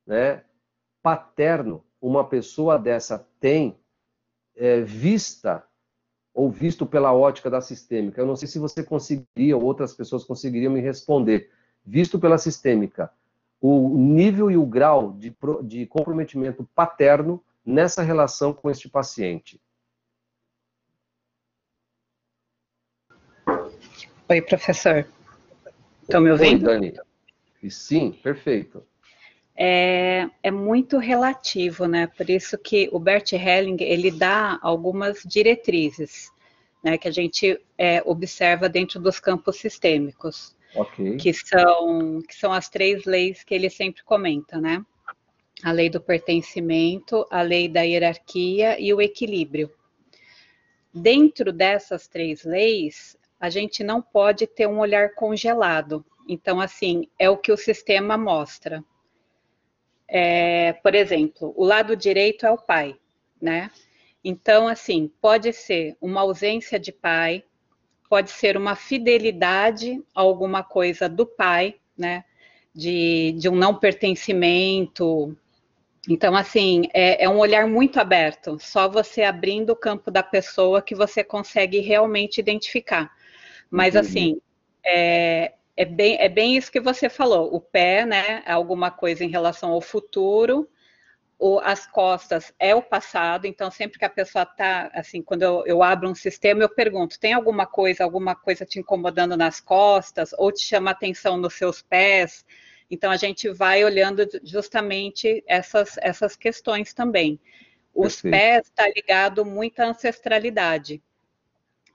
né, 0.05 0.43
paterno 1.01 1.83
uma 2.01 2.27
pessoa 2.27 2.77
dessa 2.77 3.27
tem 3.39 3.77
é, 4.55 4.81
vista 4.81 5.63
ou 6.33 6.51
visto 6.51 6.85
pela 6.85 7.13
ótica 7.13 7.49
da 7.49 7.61
sistêmica? 7.61 8.21
Eu 8.21 8.27
não 8.27 8.35
sei 8.35 8.47
se 8.47 8.59
você 8.59 8.83
conseguiria, 8.83 9.57
ou 9.57 9.63
outras 9.63 9.93
pessoas 9.93 10.23
conseguiriam 10.23 10.71
me 10.71 10.81
responder. 10.81 11.51
Visto 11.83 12.19
pela 12.19 12.37
sistêmica, 12.37 13.11
o 13.59 13.97
nível 13.97 14.51
e 14.51 14.57
o 14.57 14.65
grau 14.65 15.13
de, 15.13 15.35
de 15.63 15.85
comprometimento 15.87 16.67
paterno 16.75 17.43
nessa 17.65 18.03
relação 18.03 18.53
com 18.53 18.69
este 18.69 18.87
paciente. 18.87 19.59
Oi, 24.29 24.41
professor. 24.41 25.07
Estão 26.01 26.19
me 26.19 26.29
ouvindo? 26.29 26.67
Oi, 26.69 26.79
Dani. 26.79 26.93
Sim, 27.69 28.11
perfeito. 28.11 28.83
É, 29.55 30.27
é, 30.43 30.51
muito 30.51 30.97
relativo, 30.97 31.87
né? 31.87 32.07
Por 32.07 32.29
isso 32.29 32.57
que 32.57 32.89
o 32.91 32.99
Bert 32.99 33.31
Helling 33.31 33.77
ele 33.79 34.11
dá 34.11 34.59
algumas 34.61 35.23
diretrizes, 35.23 36.29
né? 36.83 36.97
Que 36.97 37.07
a 37.07 37.11
gente 37.11 37.57
é, 37.77 38.03
observa 38.05 38.67
dentro 38.67 38.99
dos 38.99 39.17
campos 39.17 39.55
sistêmicos, 39.55 40.53
okay. 40.75 41.15
que 41.15 41.33
são 41.33 42.21
que 42.21 42.35
são 42.35 42.51
as 42.51 42.67
três 42.67 43.05
leis 43.05 43.45
que 43.45 43.55
ele 43.55 43.69
sempre 43.69 44.03
comenta, 44.03 44.59
né? 44.59 44.85
A 45.63 45.71
lei 45.71 45.89
do 45.89 46.01
pertencimento, 46.01 47.25
a 47.31 47.41
lei 47.41 47.69
da 47.69 47.81
hierarquia 47.81 48.77
e 48.77 48.93
o 48.93 49.01
equilíbrio. 49.01 49.71
Dentro 50.93 51.53
dessas 51.53 52.07
três 52.09 52.43
leis, 52.43 53.16
a 53.39 53.49
gente 53.49 53.83
não 53.83 54.01
pode 54.01 54.47
ter 54.47 54.67
um 54.67 54.79
olhar 54.79 55.13
congelado. 55.13 56.05
Então, 56.27 56.59
assim, 56.59 57.07
é 57.17 57.29
o 57.29 57.37
que 57.37 57.51
o 57.51 57.57
sistema 57.57 58.17
mostra. 58.17 58.83
É, 60.07 60.73
por 60.73 60.95
exemplo, 60.95 61.53
o 61.55 61.65
lado 61.65 61.95
direito 61.95 62.45
é 62.45 62.51
o 62.51 62.57
pai, 62.57 62.97
né? 63.41 63.69
Então, 64.23 64.67
assim, 64.67 65.11
pode 65.21 65.53
ser 65.53 65.95
uma 66.01 66.21
ausência 66.21 66.79
de 66.79 66.91
pai, 66.91 67.43
pode 68.09 68.31
ser 68.31 68.57
uma 68.57 68.75
fidelidade 68.75 70.03
a 70.15 70.21
alguma 70.21 70.63
coisa 70.63 71.07
do 71.07 71.25
pai, 71.25 71.75
né? 71.97 72.23
De, 72.73 73.33
de 73.33 73.49
um 73.49 73.55
não 73.55 73.75
pertencimento. 73.75 75.37
Então, 76.09 76.35
assim, 76.35 76.87
é, 76.93 77.25
é 77.25 77.29
um 77.29 77.37
olhar 77.37 77.67
muito 77.67 77.99
aberto. 77.99 78.57
Só 78.59 78.89
você 78.89 79.23
abrindo 79.23 79.71
o 79.71 79.75
campo 79.75 80.09
da 80.09 80.23
pessoa 80.23 80.81
que 80.81 80.95
você 80.95 81.23
consegue 81.23 81.79
realmente 81.79 82.39
identificar. 82.39 83.11
Mas 83.69 83.95
Entendi. 83.95 84.07
assim, 84.07 84.41
é, 84.85 85.53
é, 85.75 85.85
bem, 85.85 86.17
é 86.19 86.29
bem 86.29 86.55
isso 86.55 86.71
que 86.71 86.79
você 86.79 87.09
falou. 87.09 87.53
O 87.53 87.59
pé, 87.59 88.05
né, 88.05 88.43
é 88.45 88.51
alguma 88.51 88.89
coisa 88.89 89.23
em 89.23 89.29
relação 89.29 89.71
ao 89.71 89.81
futuro. 89.81 90.69
O, 91.39 91.59
as 91.59 91.85
costas 91.85 92.51
é 92.57 92.73
o 92.73 92.81
passado, 92.81 93.45
então 93.45 93.69
sempre 93.69 93.99
que 93.99 94.05
a 94.05 94.09
pessoa 94.09 94.41
está, 94.41 94.89
assim, 94.91 95.21
quando 95.21 95.43
eu, 95.43 95.63
eu, 95.67 95.83
abro 95.83 96.09
um 96.09 96.15
sistema, 96.15 96.63
eu 96.63 96.69
pergunto, 96.69 97.19
tem 97.19 97.31
alguma 97.31 97.67
coisa, 97.67 98.03
alguma 98.03 98.33
coisa 98.35 98.65
te 98.65 98.79
incomodando 98.79 99.37
nas 99.37 99.59
costas, 99.59 100.33
ou 100.35 100.51
te 100.51 100.63
chama 100.63 100.89
atenção 100.89 101.37
nos 101.37 101.53
seus 101.53 101.79
pés? 101.79 102.43
Então 102.89 103.11
a 103.11 103.17
gente 103.17 103.49
vai 103.49 103.85
olhando 103.85 104.27
justamente 104.43 105.43
essas, 105.45 105.97
essas 105.99 106.35
questões 106.35 106.91
também. 106.91 107.39
Os 107.93 108.21
Perfeito. 108.21 108.31
pés 108.31 108.65
está 108.65 108.87
ligado 108.87 109.45
muito 109.45 109.79
à 109.79 109.85
ancestralidade. 109.85 111.03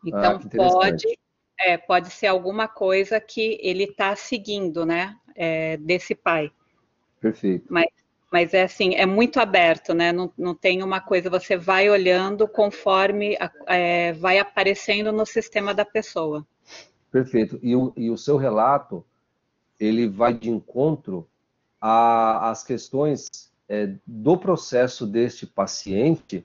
Então 0.05 0.41
ah, 0.41 0.57
pode 0.57 1.19
é, 1.65 1.77
pode 1.77 2.11
ser 2.11 2.27
alguma 2.27 2.69
coisa 2.69 3.21
que 3.21 3.59
ele 3.63 3.85
está 3.85 4.15
seguindo, 4.17 4.85
né? 4.85 5.17
É, 5.35 5.77
desse 5.79 6.15
pai. 6.15 6.51
Perfeito. 7.21 7.67
Mas, 7.71 7.87
Mas 8.31 8.55
é 8.55 8.63
assim, 8.63 8.95
é 8.95 9.07
muito 9.07 9.39
aberto, 9.39 9.95
né? 9.95 10.13
Não, 10.13 10.33
não 10.37 10.55
tem 10.55 10.83
uma 10.83 11.01
coisa, 11.01 11.31
você 11.31 11.57
vai 11.57 11.89
olhando 11.89 12.49
conforme 12.49 13.37
é, 13.67 14.13
vai 14.15 14.39
aparecendo 14.39 15.13
no 15.13 15.25
sistema 15.25 15.73
da 15.73 15.85
pessoa. 15.85 16.47
Perfeito. 17.11 17.59
E 17.63 17.77
o, 17.77 17.93
e 17.95 18.11
o 18.11 18.17
seu 18.17 18.37
relato, 18.37 19.05
ele 19.79 20.09
vai 20.09 20.33
de 20.33 20.49
encontro 20.49 21.29
às 21.81 22.65
questões 22.65 23.29
é, 23.69 23.95
do 24.07 24.37
processo 24.39 25.07
deste 25.07 25.47
paciente, 25.47 26.45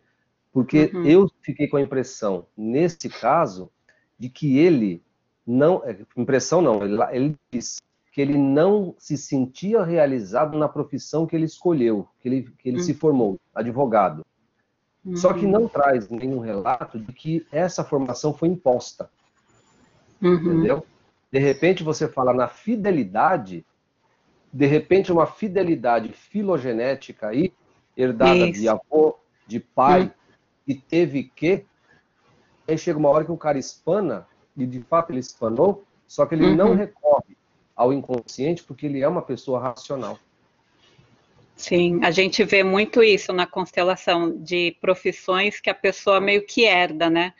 porque 0.51 0.91
uhum. 0.93 1.05
eu 1.05 1.31
fiquei 1.41 1.67
com 1.67 1.77
a 1.77 1.81
impressão, 1.81 2.47
nesse 2.55 3.07
caso, 3.07 3.71
de 4.19 4.29
que 4.29 4.57
ele 4.57 5.01
não, 5.47 5.81
é, 5.85 5.97
impressão 6.17 6.61
não, 6.61 6.83
ele, 6.83 7.01
ele 7.11 7.35
diz 7.49 7.81
que 8.11 8.19
ele 8.19 8.37
não 8.37 8.93
se 8.97 9.15
sentia 9.15 9.83
realizado 9.83 10.57
na 10.57 10.67
profissão 10.67 11.25
que 11.25 11.35
ele 11.35 11.45
escolheu, 11.45 12.07
que 12.19 12.27
ele, 12.27 12.51
que 12.57 12.67
ele 12.67 12.77
uhum. 12.79 12.83
se 12.83 12.93
formou, 12.93 13.39
advogado. 13.55 14.25
Uhum. 15.05 15.15
Só 15.15 15.33
que 15.33 15.45
não 15.45 15.67
traz 15.67 16.09
nenhum 16.09 16.39
relato 16.39 16.99
de 16.99 17.13
que 17.13 17.45
essa 17.51 17.83
formação 17.83 18.33
foi 18.33 18.49
imposta. 18.49 19.09
Uhum. 20.21 20.33
Entendeu? 20.33 20.85
De 21.31 21.39
repente 21.39 21.83
você 21.83 22.07
fala 22.07 22.33
na 22.33 22.47
fidelidade, 22.47 23.65
de 24.51 24.65
repente 24.65 25.11
uma 25.11 25.27
fidelidade 25.27 26.11
filogenética 26.11 27.27
aí, 27.27 27.53
herdada 27.95 28.47
Isso. 28.47 28.61
de 28.61 28.67
avô, 28.67 29.17
de 29.45 29.59
pai, 29.59 30.01
uhum. 30.01 30.11
e 30.67 30.75
teve 30.75 31.23
que. 31.23 31.65
Aí 32.67 32.77
chega 32.77 32.99
uma 32.99 33.09
hora 33.09 33.23
que 33.23 33.31
o 33.31 33.37
cara 33.37 33.57
espana, 33.57 34.27
e 34.57 34.65
de 34.65 34.81
fato 34.81 35.11
ele 35.11 35.19
espanou, 35.19 35.83
só 36.07 36.25
que 36.25 36.35
ele 36.35 36.55
não 36.55 36.69
uhum. 36.69 36.75
recorre 36.75 37.37
ao 37.75 37.93
inconsciente 37.93 38.63
porque 38.63 38.87
ele 38.87 39.01
é 39.01 39.07
uma 39.07 39.21
pessoa 39.21 39.59
racional. 39.59 40.17
Sim, 41.55 42.03
a 42.03 42.11
gente 42.11 42.43
vê 42.43 42.63
muito 42.63 43.03
isso 43.03 43.33
na 43.33 43.47
constelação 43.47 44.35
de 44.37 44.75
profissões 44.79 45.59
que 45.59 45.69
a 45.69 45.75
pessoa 45.75 46.19
meio 46.19 46.45
que 46.45 46.65
herda, 46.65 47.09
né? 47.09 47.33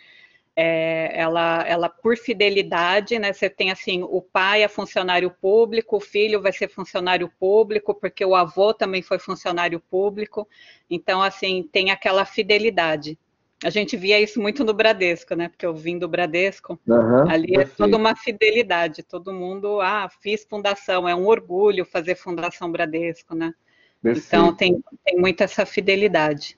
É, 0.55 1.11
ela, 1.13 1.63
ela, 1.67 1.87
por 1.87 2.17
fidelidade, 2.17 3.19
né? 3.19 3.31
Você 3.31 3.47
tem 3.47 3.69
assim, 3.69 4.01
o 4.01 4.19
pai 4.19 4.63
é 4.63 4.67
funcionário 4.67 5.29
público, 5.29 5.97
o 5.97 5.99
filho 5.99 6.41
vai 6.41 6.51
ser 6.51 6.67
funcionário 6.67 7.31
público, 7.39 7.93
porque 7.93 8.25
o 8.25 8.33
avô 8.33 8.73
também 8.73 9.03
foi 9.03 9.19
funcionário 9.19 9.79
público. 9.79 10.47
Então, 10.89 11.21
assim, 11.21 11.69
tem 11.71 11.91
aquela 11.91 12.25
fidelidade. 12.25 13.19
A 13.63 13.69
gente 13.71 13.97
via 13.97 14.19
isso 14.19 14.39
muito 14.39 14.63
no 14.63 14.73
Bradesco, 14.73 15.33
né? 15.35 15.49
Porque 15.49 15.65
eu 15.65 15.73
vim 15.73 15.97
do 15.97 16.07
Bradesco. 16.07 16.79
Uhum, 16.87 17.29
ali 17.29 17.55
é 17.55 17.65
toda 17.65 17.97
uma 17.97 18.15
fidelidade. 18.15 19.01
Todo 19.01 19.33
mundo, 19.33 19.81
ah, 19.81 20.07
fiz 20.21 20.45
fundação. 20.45 21.09
É 21.09 21.15
um 21.15 21.25
orgulho 21.25 21.83
fazer 21.83 22.15
Fundação 22.15 22.71
Bradesco, 22.71 23.33
né? 23.33 23.53
Perfeito. 24.01 24.27
Então 24.27 24.55
tem, 24.55 24.83
tem 25.03 25.17
muito 25.17 25.41
essa 25.41 25.65
fidelidade. 25.65 26.57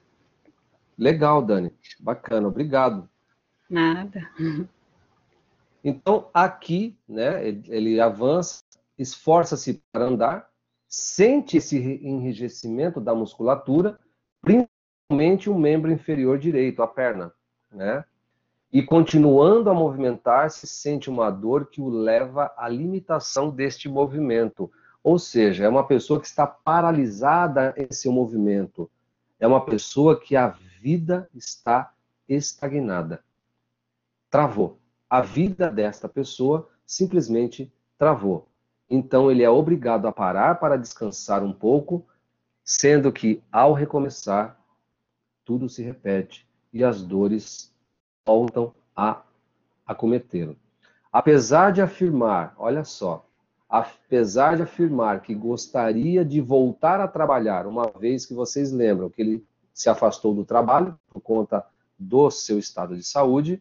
Legal, 0.98 1.42
Dani. 1.42 1.72
Bacana, 2.00 2.50
obrigado. 2.50 3.10
Nada. 3.70 4.30
Então, 5.82 6.30
aqui, 6.34 6.98
né, 7.08 7.48
ele, 7.48 7.64
ele 7.70 8.02
avança, 8.02 8.62
esforça-se 8.98 9.82
para 9.94 10.06
andar, 10.06 10.50
sente 10.90 11.56
esse 11.56 11.78
enrijecimento 11.78 13.00
da 13.00 13.16
musculatura, 13.16 13.98
somente 15.12 15.50
o 15.50 15.58
membro 15.58 15.92
inferior 15.92 16.38
direito, 16.38 16.84
a 16.84 16.88
perna, 16.88 17.34
né? 17.72 18.06
E 18.72 18.84
continuando 18.84 19.68
a 19.68 19.74
movimentar-se, 19.74 20.68
sente 20.68 21.10
uma 21.10 21.32
dor 21.32 21.66
que 21.66 21.82
o 21.82 21.90
leva 21.90 22.54
à 22.56 22.70
limitação 22.70 23.50
deste 23.50 23.90
movimento. 23.90 24.72
Ou 25.04 25.18
seja, 25.18 25.66
é 25.66 25.70
uma 25.70 25.84
pessoa 25.84 26.20
que 26.20 26.28
está 26.28 26.46
paralisada 26.46 27.74
em 27.76 27.92
seu 27.92 28.12
movimento. 28.12 28.88
É 29.40 29.48
uma 29.48 29.66
pessoa 29.66 30.20
que 30.20 30.36
a 30.36 30.50
vida 30.80 31.28
está 31.34 31.92
estagnada. 32.28 33.24
Travou. 34.30 34.78
A 35.10 35.22
vida 35.22 35.72
desta 35.72 36.08
pessoa 36.08 36.70
simplesmente 36.86 37.74
travou. 37.98 38.48
Então 38.88 39.32
ele 39.32 39.42
é 39.42 39.50
obrigado 39.50 40.08
a 40.08 40.12
parar 40.12 40.60
para 40.60 40.78
descansar 40.78 41.44
um 41.44 41.54
pouco, 41.54 42.06
sendo 42.64 43.12
que 43.12 43.42
ao 43.52 43.74
recomeçar 43.74 44.60
tudo 45.50 45.68
se 45.68 45.82
repete 45.82 46.48
e 46.72 46.84
as 46.84 47.02
dores 47.02 47.74
voltam 48.24 48.72
a 48.96 49.24
acometê-lo. 49.84 50.56
Apesar 51.12 51.72
de 51.72 51.82
afirmar, 51.82 52.54
olha 52.56 52.84
só, 52.84 53.26
apesar 53.68 54.58
de 54.58 54.62
afirmar 54.62 55.24
que 55.24 55.34
gostaria 55.34 56.24
de 56.24 56.40
voltar 56.40 57.02
a 57.02 57.08
trabalhar, 57.08 57.66
uma 57.66 57.88
vez 57.88 58.28
que 58.28 58.34
vocês 58.36 58.72
lembram 58.72 59.10
que 59.10 59.24
ele 59.24 59.48
se 59.74 59.90
afastou 59.90 60.36
do 60.36 60.46
trabalho 60.46 60.96
por 61.08 61.20
conta 61.20 61.66
do 61.98 62.30
seu 62.30 62.60
estado 62.60 62.96
de 62.96 63.02
saúde, 63.02 63.60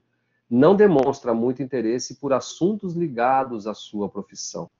não 0.51 0.77
demonstra 0.77 1.33
muito 1.33 1.63
interesse 1.63 2.17
por 2.17 2.35
assuntos 2.35 2.95
ligados 2.95 3.67
à 3.67 3.73
sua 3.73 4.11
profissão. 4.11 4.71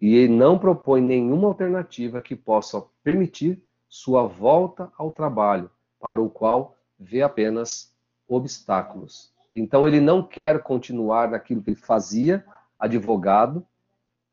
E 0.00 0.28
não 0.28 0.60
propõe 0.60 1.00
nenhuma 1.00 1.48
alternativa 1.48 2.22
que 2.22 2.36
possa 2.36 2.84
permitir 3.02 3.60
sua 3.88 4.28
volta 4.28 4.92
ao 4.96 5.10
trabalho, 5.10 5.68
para 5.98 6.22
o 6.22 6.30
qual 6.30 6.76
vê 6.98 7.22
apenas 7.22 7.94
obstáculos. 8.26 9.32
Então 9.54 9.86
ele 9.88 10.00
não 10.00 10.22
quer 10.22 10.62
continuar 10.62 11.30
naquilo 11.30 11.62
que 11.62 11.70
ele 11.70 11.76
fazia, 11.76 12.44
advogado, 12.78 13.66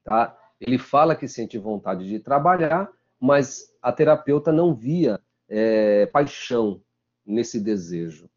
tá? 0.03 0.37
Ele 0.59 0.77
fala 0.77 1.15
que 1.15 1.27
sente 1.27 1.57
vontade 1.57 2.07
de 2.07 2.19
trabalhar, 2.19 2.89
mas 3.19 3.73
a 3.81 3.91
terapeuta 3.91 4.51
não 4.51 4.73
via 4.73 5.19
é, 5.49 6.05
paixão 6.07 6.81
nesse 7.25 7.59
desejo. 7.59 8.29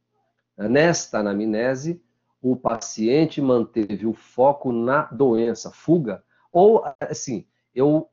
Nesta 0.57 1.19
anamnese, 1.19 2.03
o 2.41 2.57
paciente 2.57 3.41
manteve 3.41 4.07
o 4.07 4.15
foco 4.15 4.73
na 4.73 5.03
doença, 5.03 5.71
fuga, 5.71 6.25
ou 6.53 6.83
assim, 7.01 7.47
eu 7.75 8.09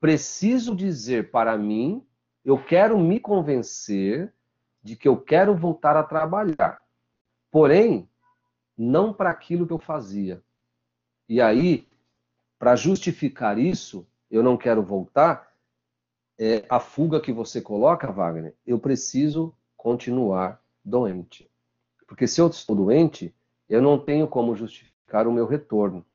preciso 0.00 0.74
dizer 0.74 1.30
para 1.30 1.56
mim, 1.56 2.05
eu 2.46 2.56
quero 2.56 2.96
me 2.96 3.18
convencer 3.18 4.32
de 4.80 4.94
que 4.94 5.08
eu 5.08 5.20
quero 5.20 5.52
voltar 5.52 5.96
a 5.96 6.04
trabalhar. 6.04 6.80
Porém, 7.50 8.08
não 8.78 9.12
para 9.12 9.30
aquilo 9.30 9.66
que 9.66 9.72
eu 9.72 9.80
fazia. 9.80 10.40
E 11.28 11.40
aí, 11.40 11.88
para 12.56 12.76
justificar 12.76 13.58
isso, 13.58 14.06
eu 14.30 14.44
não 14.44 14.56
quero 14.56 14.80
voltar, 14.80 15.52
é 16.38 16.64
a 16.68 16.78
fuga 16.78 17.20
que 17.20 17.32
você 17.32 17.60
coloca, 17.60 18.12
Wagner, 18.12 18.54
eu 18.64 18.78
preciso 18.78 19.52
continuar 19.76 20.62
doente. 20.84 21.50
Porque 22.06 22.28
se 22.28 22.40
eu 22.40 22.46
estou 22.46 22.76
doente, 22.76 23.34
eu 23.68 23.82
não 23.82 23.98
tenho 23.98 24.28
como 24.28 24.54
justificar 24.54 25.26
o 25.26 25.32
meu 25.32 25.46
retorno. 25.46 26.06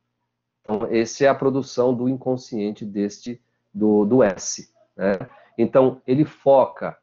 Então, 0.61 0.87
essa 0.89 1.25
é 1.25 1.27
a 1.27 1.35
produção 1.35 1.93
do 1.93 2.07
inconsciente 2.07 2.85
deste, 2.85 3.41
do, 3.73 4.05
do 4.05 4.23
S. 4.23 4.71
Né? 4.95 5.19
Então, 5.57 6.01
ele 6.05 6.25
foca 6.25 6.97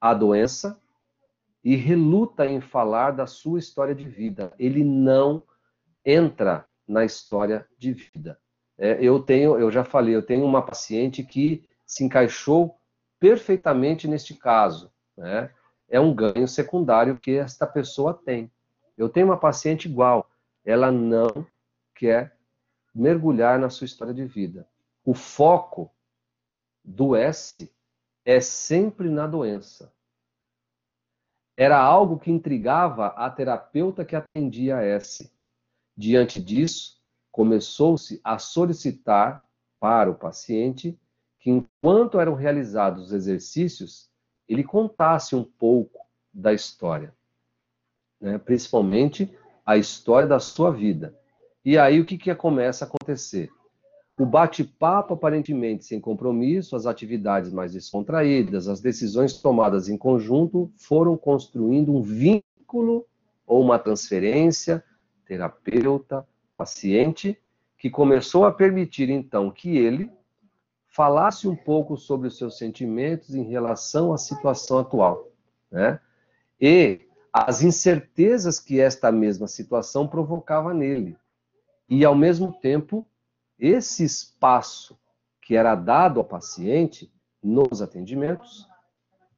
a 0.00 0.14
doença, 0.14 0.80
e 1.68 1.76
reluta 1.76 2.46
em 2.46 2.60
falar 2.60 3.10
da 3.10 3.26
sua 3.26 3.58
história 3.58 3.94
de 3.94 4.08
vida. 4.08 4.52
Ele 4.58 4.84
não 4.84 5.42
entra 6.04 6.66
na 6.86 7.04
história 7.04 7.66
de 7.76 7.92
vida. 7.92 8.38
É, 8.78 8.96
eu 9.04 9.20
tenho, 9.20 9.58
eu 9.58 9.70
já 9.70 9.84
falei, 9.84 10.14
eu 10.14 10.22
tenho 10.22 10.44
uma 10.44 10.64
paciente 10.64 11.22
que 11.22 11.68
se 11.84 12.04
encaixou 12.04 12.78
perfeitamente 13.18 14.06
neste 14.06 14.34
caso. 14.34 14.90
Né? 15.16 15.50
É 15.88 15.98
um 15.98 16.14
ganho 16.14 16.46
secundário 16.46 17.18
que 17.18 17.32
esta 17.32 17.66
pessoa 17.66 18.14
tem. 18.14 18.50
Eu 18.96 19.08
tenho 19.08 19.26
uma 19.26 19.36
paciente 19.36 19.88
igual, 19.88 20.30
ela 20.64 20.90
não 20.90 21.46
quer 21.94 22.36
mergulhar 22.94 23.58
na 23.58 23.68
sua 23.68 23.84
história 23.84 24.14
de 24.14 24.24
vida. 24.24 24.66
O 25.04 25.12
foco 25.12 25.90
do 26.84 27.14
S 27.14 27.54
é 28.28 28.42
sempre 28.42 29.08
na 29.08 29.26
doença 29.26 29.90
era 31.56 31.80
algo 31.80 32.20
que 32.20 32.30
intrigava 32.30 33.06
a 33.08 33.30
terapeuta 33.30 34.04
que 34.04 34.14
atendia 34.14 34.76
a 34.76 34.82
S. 34.82 35.32
Diante 35.96 36.40
disso, 36.40 37.02
começou-se 37.32 38.20
a 38.22 38.38
solicitar 38.38 39.42
para 39.80 40.10
o 40.10 40.14
paciente 40.14 41.00
que, 41.40 41.50
enquanto 41.50 42.20
eram 42.20 42.34
realizados 42.34 43.06
os 43.06 43.12
exercícios, 43.12 44.10
ele 44.46 44.62
contasse 44.62 45.34
um 45.34 45.42
pouco 45.42 46.06
da 46.32 46.52
história, 46.52 47.16
né? 48.20 48.36
principalmente 48.36 49.34
a 49.64 49.78
história 49.78 50.28
da 50.28 50.38
sua 50.38 50.70
vida. 50.70 51.18
E 51.64 51.78
aí 51.78 51.98
o 51.98 52.04
que, 52.04 52.18
que 52.18 52.32
começa 52.34 52.84
a 52.84 52.88
acontecer? 52.88 53.50
O 54.18 54.26
bate-papo 54.26 55.14
aparentemente 55.14 55.84
sem 55.84 56.00
compromisso, 56.00 56.74
as 56.74 56.86
atividades 56.86 57.52
mais 57.52 57.72
descontraídas, 57.72 58.66
as 58.66 58.80
decisões 58.80 59.34
tomadas 59.34 59.88
em 59.88 59.96
conjunto 59.96 60.72
foram 60.76 61.16
construindo 61.16 61.94
um 61.94 62.02
vínculo 62.02 63.06
ou 63.46 63.62
uma 63.62 63.78
transferência 63.78 64.82
terapeuta, 65.24 66.26
paciente, 66.56 67.38
que 67.78 67.88
começou 67.88 68.44
a 68.44 68.50
permitir 68.50 69.08
então 69.08 69.52
que 69.52 69.76
ele 69.76 70.10
falasse 70.88 71.46
um 71.46 71.54
pouco 71.54 71.96
sobre 71.96 72.26
os 72.26 72.36
seus 72.36 72.58
sentimentos 72.58 73.36
em 73.36 73.44
relação 73.44 74.12
à 74.12 74.18
situação 74.18 74.78
atual, 74.78 75.30
né? 75.70 76.00
E 76.60 77.02
as 77.32 77.62
incertezas 77.62 78.58
que 78.58 78.80
esta 78.80 79.12
mesma 79.12 79.46
situação 79.46 80.08
provocava 80.08 80.74
nele. 80.74 81.16
E, 81.88 82.04
ao 82.04 82.16
mesmo 82.16 82.52
tempo, 82.52 83.06
esse 83.58 84.04
espaço 84.04 84.98
que 85.42 85.56
era 85.56 85.74
dado 85.74 86.20
ao 86.20 86.24
paciente 86.24 87.10
nos 87.42 87.80
atendimentos, 87.80 88.68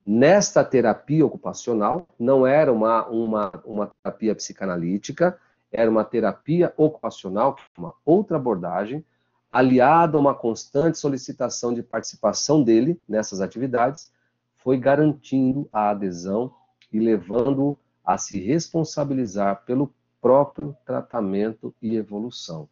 nesta 0.05 0.65
terapia 0.65 1.25
ocupacional, 1.25 2.07
não 2.19 2.47
era 2.47 2.73
uma, 2.73 3.07
uma, 3.07 3.53
uma 3.65 3.91
terapia 4.03 4.35
psicanalítica, 4.35 5.39
era 5.71 5.91
uma 5.91 6.05
terapia 6.05 6.75
ocupacional, 6.77 7.57
é 7.77 7.81
uma 7.81 7.95
outra 8.05 8.37
abordagem, 8.37 9.05
aliada 9.53 10.17
a 10.17 10.21
uma 10.21 10.35
constante 10.35 10.99
solicitação 10.99 11.73
de 11.73 11.83
participação 11.83 12.63
dele 12.63 13.01
nessas 13.09 13.41
atividades, 13.41 14.13
foi 14.57 14.77
garantindo 14.77 15.69
a 15.73 15.91
adesão 15.91 16.53
e 16.93 16.99
levando-o 16.99 17.79
a 18.05 18.19
se 18.19 18.41
responsabilizar 18.41 19.65
pelo 19.65 19.95
próprio 20.21 20.77
tratamento 20.85 21.75
e 21.81 21.97
evolução. 21.97 22.69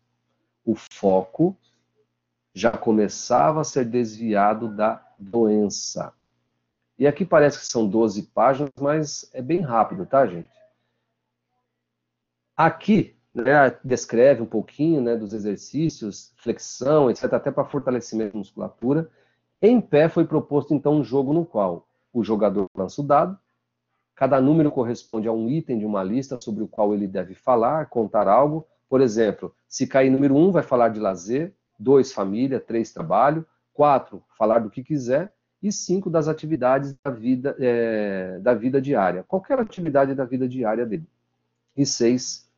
O 0.69 0.75
foco 0.75 1.57
já 2.53 2.71
começava 2.71 3.63
a 3.63 3.65
ser 3.65 3.87
desviado 3.87 4.69
da 4.69 5.03
doença. 5.19 6.13
E 6.99 7.07
aqui 7.07 7.25
parece 7.25 7.59
que 7.61 7.65
são 7.65 7.89
12 7.89 8.25
páginas, 8.35 8.71
mas 8.79 9.31
é 9.33 9.41
bem 9.41 9.63
rápido, 9.63 10.05
tá, 10.05 10.27
gente? 10.27 10.51
Aqui 12.55 13.17
né, 13.33 13.79
descreve 13.83 14.43
um 14.43 14.47
pouquinho 14.47 15.01
né, 15.01 15.17
dos 15.17 15.33
exercícios, 15.33 16.35
flexão, 16.37 17.11
etc., 17.11 17.33
até 17.33 17.51
para 17.51 17.65
fortalecimento 17.65 18.35
da 18.35 18.39
musculatura. 18.39 19.11
Em 19.63 19.81
pé 19.81 20.11
foi 20.11 20.27
proposto, 20.27 20.75
então, 20.75 20.97
um 20.97 21.03
jogo 21.03 21.33
no 21.33 21.47
qual 21.47 21.89
o 22.13 22.23
jogador 22.23 22.67
lança 22.77 23.01
o 23.01 23.07
dado, 23.07 23.39
cada 24.15 24.39
número 24.39 24.71
corresponde 24.71 25.29
a 25.29 25.33
um 25.33 25.49
item 25.49 25.79
de 25.79 25.87
uma 25.87 26.05
lista 26.05 26.39
sobre 26.39 26.63
o 26.63 26.69
qual 26.69 26.93
ele 26.93 27.07
deve 27.07 27.35
falar, 27.35 27.87
contar 27.87 28.29
algo. 28.29 28.67
Por 28.89 29.01
exemplo, 29.01 29.55
se 29.69 29.87
cair 29.87 30.11
número 30.11 30.35
1, 30.35 30.49
um, 30.49 30.53
vai 30.53 30.63
falar 30.63 30.89
de 30.89 30.99
lazer, 30.99 31.55
2, 31.79 32.13
família, 32.13 32.59
3, 32.59 32.93
trabalho, 32.93 33.47
4, 33.75 34.23
falar 34.37 34.61
do 34.61 34.71
que 34.71 34.83
quiser, 34.83 35.33
e 35.63 35.73
5, 35.73 36.09
das 36.09 36.29
atividades 36.29 36.95
da 37.05 37.11
vida, 37.11 37.57
é, 37.59 38.39
da 38.41 38.55
vida 38.55 38.81
diária, 38.81 39.25
qualquer 39.25 39.59
atividade 39.59 40.15
da 40.15 40.25
vida 40.25 40.49
diária 40.49 40.87
dele. 40.87 41.09
E 41.77 41.85
6, 41.85 42.49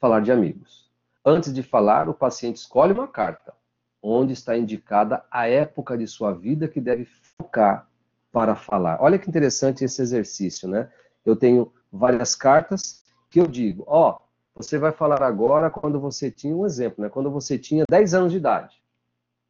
falar 0.00 0.20
de 0.20 0.32
amigos. 0.32 0.90
Antes 1.24 1.52
de 1.52 1.62
falar, 1.62 2.08
o 2.08 2.14
paciente 2.14 2.56
escolhe 2.56 2.92
uma 2.92 3.08
carta, 3.08 3.54
onde 4.02 4.32
está 4.32 4.56
indicada 4.56 5.24
a 5.30 5.48
época 5.48 5.96
de 5.96 6.06
sua 6.06 6.32
vida 6.32 6.68
que 6.68 6.80
deve 6.80 7.04
focar 7.04 7.88
para 8.32 8.54
falar. 8.54 8.98
Olha 9.00 9.18
que 9.18 9.28
interessante 9.28 9.84
esse 9.84 10.00
exercício, 10.00 10.68
né? 10.68 10.90
Eu 11.24 11.34
tenho 11.34 11.72
várias 11.90 12.34
cartas 12.34 13.04
que 13.30 13.40
eu 13.40 13.46
digo, 13.46 13.84
ó, 13.86 14.18
você 14.56 14.78
vai 14.78 14.90
falar 14.90 15.22
agora 15.22 15.70
quando 15.70 16.00
você 16.00 16.30
tinha 16.30 16.56
um 16.56 16.64
exemplo, 16.64 17.04
né? 17.04 17.10
Quando 17.10 17.30
você 17.30 17.58
tinha 17.58 17.84
10 17.88 18.14
anos 18.14 18.32
de 18.32 18.38
idade, 18.38 18.82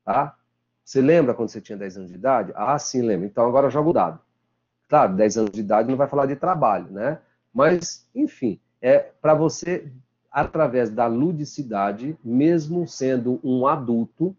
tá? 0.05 0.37
Você 0.85 1.01
lembra 1.01 1.33
quando 1.33 1.49
você 1.49 1.61
tinha 1.61 1.79
10 1.79 1.97
anos 1.97 2.11
de 2.11 2.17
idade? 2.17 2.53
Ah, 2.55 2.79
sim, 2.79 3.03
lembro. 3.03 3.27
Então 3.27 3.47
agora 3.47 3.71
joga 3.71 3.91
o 3.91 3.93
dado. 3.93 4.21
Claro, 4.89 5.15
10 5.15 5.39
anos 5.39 5.51
de 5.53 5.61
idade 5.61 5.89
não 5.89 5.97
vai 5.97 6.09
falar 6.09 6.27
de 6.27 6.37
trabalho, 6.37 6.91
né? 6.91 7.21
Mas, 7.53 8.09
enfim, 8.15 8.61
é 8.81 8.99
para 8.99 9.35
você 9.35 9.91
através 10.31 10.91
da 10.91 11.07
ludicidade, 11.07 12.17
mesmo 12.23 12.87
sendo 12.87 13.41
um 13.43 13.67
adulto, 13.67 14.37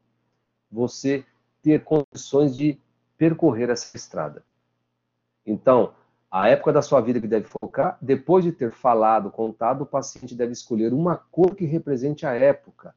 você 0.71 1.25
ter 1.61 1.83
condições 1.83 2.55
de 2.55 2.79
percorrer 3.17 3.69
essa 3.69 3.97
estrada. 3.97 4.43
Então, 5.45 5.93
a 6.29 6.49
época 6.49 6.73
da 6.73 6.81
sua 6.81 6.99
vida 6.99 7.21
que 7.21 7.27
deve 7.27 7.47
focar, 7.47 7.97
depois 8.01 8.43
de 8.43 8.51
ter 8.51 8.71
falado, 8.71 9.31
contado, 9.31 9.81
o 9.81 9.85
paciente 9.85 10.35
deve 10.35 10.51
escolher 10.51 10.93
uma 10.93 11.15
cor 11.15 11.55
que 11.55 11.65
represente 11.65 12.25
a 12.25 12.33
época 12.33 12.93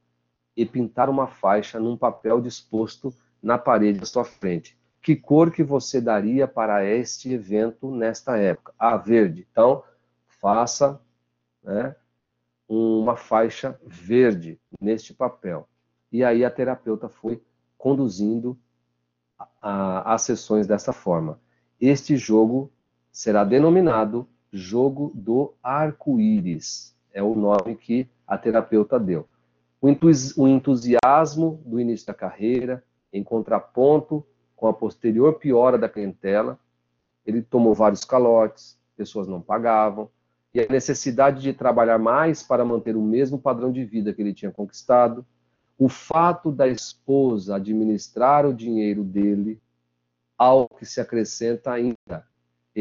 e 0.57 0.67
pintar 0.67 1.09
uma 1.09 1.29
faixa 1.29 1.79
num 1.79 1.97
papel 1.97 2.41
disposto 2.41 3.15
na 3.43 3.57
parede 3.57 4.03
à 4.03 4.07
sua 4.07 4.25
frente. 4.25 4.77
Que 5.01 5.17
cor 5.17 5.51
que 5.51 5.63
você 5.63 6.01
daria 6.01 6.47
para 6.47 6.85
este 6.85 7.33
evento 7.33 7.91
nesta 7.91 8.37
época? 8.37 8.75
Ah, 8.79 8.97
verde. 8.97 9.47
Então, 9.51 9.83
faça 10.41 11.01
né, 11.63 11.95
uma 12.69 13.17
faixa 13.17 13.79
verde 13.85 14.61
neste 14.81 15.15
papel. 15.15 15.69
E 16.13 16.25
aí 16.25 16.45
a 16.45 16.51
terapeuta 16.51 17.09
foi 17.09 17.43
conduzindo 17.79 18.59
as 19.63 20.23
sessões 20.23 20.67
dessa 20.67 20.93
forma. 20.93 21.41
Este 21.81 22.17
jogo 22.17 22.71
será 23.13 23.45
denominado 23.45 24.29
jogo 24.53 25.13
do 25.15 25.55
arco-íris. 25.63 26.97
É 27.13 27.23
o 27.23 27.35
nome 27.35 27.77
que 27.77 28.09
a 28.27 28.39
terapeuta 28.39 28.99
deu. 28.99 29.29
O 29.81 30.47
entusiasmo 30.47 31.61
do 31.65 31.81
início 31.81 32.07
da 32.07 32.15
carreira, 32.15 32.85
em 33.13 33.25
contraponto 33.25 34.25
com 34.55 34.69
a 34.69 34.75
posterior 34.75 35.35
piora 35.35 35.79
da 35.79 35.89
clientela, 35.89 36.59
ele 37.25 37.43
tomou 37.43 37.75
vários 37.75 38.05
calotes, 38.05 38.79
pessoas 38.97 39.27
não 39.27 39.41
pagavam, 39.41 40.11
e 40.53 40.61
a 40.61 40.67
necessidade 40.69 41.41
de 41.41 41.53
trabalhar 41.53 41.99
mais 41.99 42.43
para 42.43 42.65
manter 42.65 42.97
o 42.97 43.03
mesmo 43.03 43.39
padrão 43.39 43.73
de 43.73 43.85
vida 43.85 44.13
que 44.13 44.21
ele 44.21 44.35
tinha 44.35 44.51
conquistado, 44.51 45.25
o 45.79 45.89
fato 45.89 46.53
da 46.53 46.69
esposa 46.69 47.57
administrar 47.57 48.45
o 48.45 48.53
dinheiro 48.53 49.03
dele, 49.03 49.61
ao 50.37 50.69
que 50.69 50.85
se 50.85 51.01
acrescenta 51.01 51.73
ainda 51.73 52.30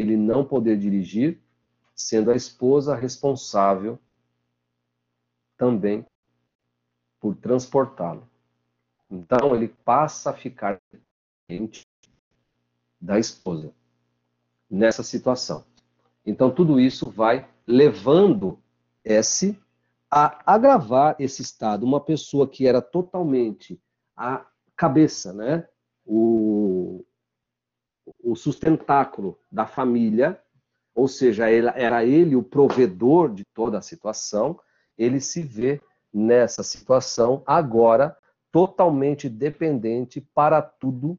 ele 0.00 0.16
não 0.16 0.44
poder 0.44 0.78
dirigir, 0.78 1.40
sendo 1.94 2.30
a 2.30 2.36
esposa 2.36 2.94
responsável 2.94 3.98
também 5.56 6.06
por 7.20 7.36
transportá-lo. 7.36 8.28
Então 9.10 9.54
ele 9.54 9.68
passa 9.68 10.30
a 10.30 10.34
ficar 10.34 10.80
dependente 11.48 11.86
da 13.00 13.18
esposa 13.18 13.72
nessa 14.70 15.02
situação. 15.02 15.64
Então 16.24 16.50
tudo 16.50 16.80
isso 16.80 17.10
vai 17.10 17.48
levando 17.66 18.58
S 19.04 19.58
a 20.10 20.54
agravar 20.54 21.16
esse 21.18 21.42
estado. 21.42 21.84
Uma 21.84 22.00
pessoa 22.00 22.48
que 22.48 22.66
era 22.66 22.80
totalmente 22.80 23.80
a 24.16 24.46
cabeça, 24.74 25.32
né? 25.32 25.68
O, 26.06 27.04
o 28.22 28.34
sustentáculo 28.34 29.38
da 29.50 29.66
família, 29.66 30.40
ou 30.94 31.08
seja, 31.08 31.48
era 31.50 32.04
ele 32.04 32.36
o 32.36 32.42
provedor 32.42 33.32
de 33.32 33.44
toda 33.44 33.78
a 33.78 33.82
situação, 33.82 34.58
ele 34.98 35.20
se 35.20 35.42
vê 35.42 35.80
nessa 36.12 36.62
situação 36.62 37.42
agora 37.46 38.16
totalmente 38.50 39.28
dependente 39.28 40.20
para 40.20 40.60
tudo 40.60 41.18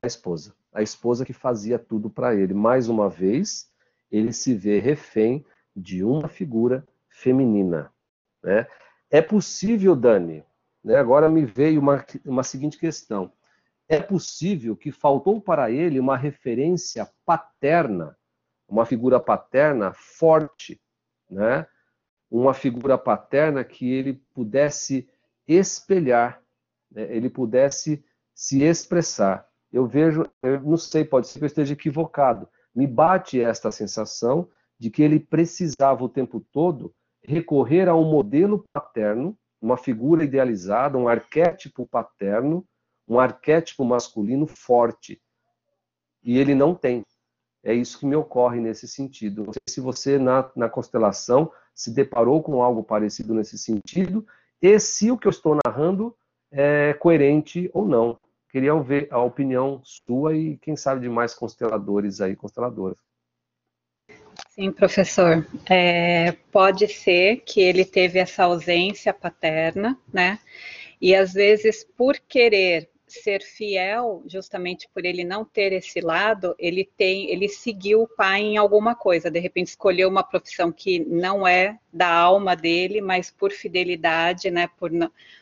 da 0.00 0.06
esposa. 0.06 0.54
A 0.72 0.82
esposa 0.82 1.24
que 1.24 1.34
fazia 1.34 1.78
tudo 1.78 2.08
para 2.08 2.34
ele. 2.34 2.54
Mais 2.54 2.88
uma 2.88 3.08
vez, 3.08 3.70
ele 4.10 4.32
se 4.32 4.54
vê 4.54 4.78
refém 4.78 5.44
de 5.76 6.02
uma 6.02 6.28
figura 6.28 6.86
feminina. 7.08 7.92
Né? 8.42 8.66
É 9.10 9.20
possível, 9.20 9.94
Dani, 9.94 10.42
né, 10.82 10.96
agora 10.96 11.28
me 11.28 11.44
veio 11.44 11.80
uma, 11.80 12.04
uma 12.24 12.42
seguinte 12.42 12.78
questão. 12.78 13.30
É 13.92 14.00
possível 14.00 14.74
que 14.74 14.90
faltou 14.90 15.38
para 15.38 15.70
ele 15.70 16.00
uma 16.00 16.16
referência 16.16 17.06
paterna, 17.26 18.16
uma 18.66 18.86
figura 18.86 19.20
paterna 19.20 19.92
forte, 19.92 20.80
né? 21.28 21.66
uma 22.30 22.54
figura 22.54 22.96
paterna 22.96 23.62
que 23.62 23.92
ele 23.92 24.14
pudesse 24.32 25.06
espelhar, 25.46 26.42
né? 26.90 27.02
ele 27.14 27.28
pudesse 27.28 28.02
se 28.34 28.62
expressar. 28.62 29.46
Eu 29.70 29.86
vejo, 29.86 30.24
eu 30.42 30.58
não 30.62 30.78
sei, 30.78 31.04
pode 31.04 31.28
ser 31.28 31.38
que 31.38 31.44
eu 31.44 31.48
esteja 31.48 31.74
equivocado, 31.74 32.48
me 32.74 32.86
bate 32.86 33.42
esta 33.42 33.70
sensação 33.70 34.48
de 34.78 34.88
que 34.88 35.02
ele 35.02 35.20
precisava 35.20 36.02
o 36.02 36.08
tempo 36.08 36.40
todo 36.50 36.94
recorrer 37.22 37.90
a 37.90 37.94
um 37.94 38.10
modelo 38.10 38.64
paterno, 38.72 39.36
uma 39.60 39.76
figura 39.76 40.24
idealizada, 40.24 40.96
um 40.96 41.08
arquétipo 41.08 41.86
paterno, 41.86 42.66
um 43.12 43.20
arquétipo 43.20 43.84
masculino 43.84 44.46
forte. 44.46 45.20
E 46.22 46.38
ele 46.38 46.54
não 46.54 46.74
tem. 46.74 47.04
É 47.62 47.74
isso 47.74 47.98
que 47.98 48.06
me 48.06 48.16
ocorre 48.16 48.60
nesse 48.60 48.88
sentido. 48.88 49.44
Não 49.44 49.52
sei 49.52 49.62
se 49.68 49.80
você, 49.80 50.18
na, 50.18 50.50
na 50.56 50.68
constelação, 50.68 51.52
se 51.74 51.92
deparou 51.92 52.42
com 52.42 52.62
algo 52.62 52.82
parecido 52.82 53.34
nesse 53.34 53.58
sentido, 53.58 54.26
e 54.60 54.78
se 54.78 55.10
o 55.10 55.18
que 55.18 55.26
eu 55.26 55.30
estou 55.30 55.58
narrando 55.64 56.16
é 56.50 56.94
coerente 56.94 57.70
ou 57.72 57.86
não. 57.86 58.18
Queria 58.50 58.74
ver 58.80 59.08
a 59.10 59.18
opinião 59.18 59.80
sua 59.82 60.36
e, 60.36 60.58
quem 60.58 60.76
sabe, 60.76 61.00
de 61.02 61.08
mais 61.08 61.34
consteladores 61.34 62.20
aí, 62.20 62.36
consteladoras. 62.36 62.98
Sim, 64.50 64.70
professor. 64.70 65.46
É, 65.68 66.32
pode 66.50 66.86
ser 66.88 67.42
que 67.46 67.60
ele 67.60 67.84
teve 67.84 68.18
essa 68.18 68.44
ausência 68.44 69.14
paterna, 69.14 69.98
né? 70.12 70.38
E 71.00 71.14
às 71.14 71.32
vezes, 71.32 71.82
por 71.82 72.18
querer 72.18 72.91
ser 73.12 73.42
fiel, 73.42 74.22
justamente 74.26 74.88
por 74.92 75.04
ele 75.04 75.24
não 75.24 75.44
ter 75.44 75.72
esse 75.72 76.00
lado, 76.00 76.54
ele 76.58 76.88
tem, 76.96 77.30
ele 77.30 77.48
seguiu 77.48 78.02
o 78.02 78.08
pai 78.08 78.40
em 78.40 78.56
alguma 78.56 78.94
coisa, 78.94 79.30
de 79.30 79.38
repente 79.38 79.68
escolheu 79.68 80.08
uma 80.08 80.22
profissão 80.22 80.72
que 80.72 81.00
não 81.00 81.46
é 81.46 81.78
da 81.92 82.08
alma 82.08 82.56
dele, 82.56 83.00
mas 83.00 83.30
por 83.30 83.52
fidelidade, 83.52 84.50
né, 84.50 84.68
por, 84.78 84.90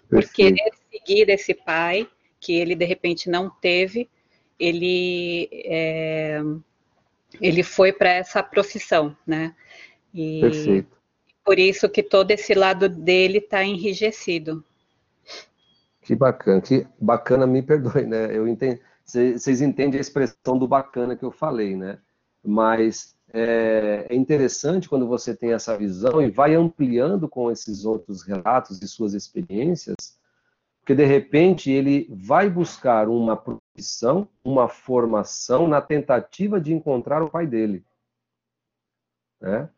por 0.08 0.24
querer 0.32 0.70
seguir 0.90 1.28
esse 1.28 1.54
pai 1.54 2.08
que 2.40 2.54
ele 2.54 2.74
de 2.74 2.84
repente 2.84 3.28
não 3.28 3.50
teve, 3.50 4.08
ele 4.58 5.48
é, 5.52 6.40
ele 7.40 7.62
foi 7.62 7.92
para 7.92 8.10
essa 8.10 8.42
profissão, 8.42 9.16
né? 9.26 9.54
E 10.12 10.40
Perfeito. 10.40 11.00
Por 11.44 11.58
isso 11.58 11.88
que 11.88 12.02
todo 12.02 12.30
esse 12.30 12.54
lado 12.54 12.88
dele 12.88 13.38
está 13.38 13.64
enrijecido. 13.64 14.64
Que 16.02 16.14
bacana, 16.14 16.60
que 16.60 16.86
bacana, 17.00 17.46
me 17.46 17.62
perdoe, 17.62 18.06
né? 18.06 18.36
Eu 18.36 18.48
entendo, 18.48 18.80
vocês 19.04 19.60
entendem 19.60 19.98
a 19.98 20.00
expressão 20.00 20.58
do 20.58 20.66
bacana 20.66 21.16
que 21.16 21.24
eu 21.24 21.30
falei, 21.30 21.76
né? 21.76 21.98
Mas 22.42 23.16
é, 23.32 24.06
é, 24.08 24.14
interessante 24.14 24.88
quando 24.88 25.06
você 25.06 25.36
tem 25.36 25.52
essa 25.52 25.76
visão 25.76 26.20
e 26.20 26.30
vai 26.30 26.54
ampliando 26.54 27.28
com 27.28 27.50
esses 27.50 27.84
outros 27.84 28.22
relatos 28.22 28.82
e 28.82 28.88
suas 28.88 29.14
experiências, 29.14 30.18
porque 30.80 30.94
de 30.94 31.04
repente 31.04 31.70
ele 31.70 32.08
vai 32.10 32.48
buscar 32.48 33.08
uma 33.08 33.36
profissão, 33.36 34.26
uma 34.42 34.68
formação 34.68 35.68
na 35.68 35.80
tentativa 35.80 36.60
de 36.60 36.72
encontrar 36.72 37.22
o 37.22 37.30
pai 37.30 37.46
dele, 37.46 37.84
né? 39.40 39.68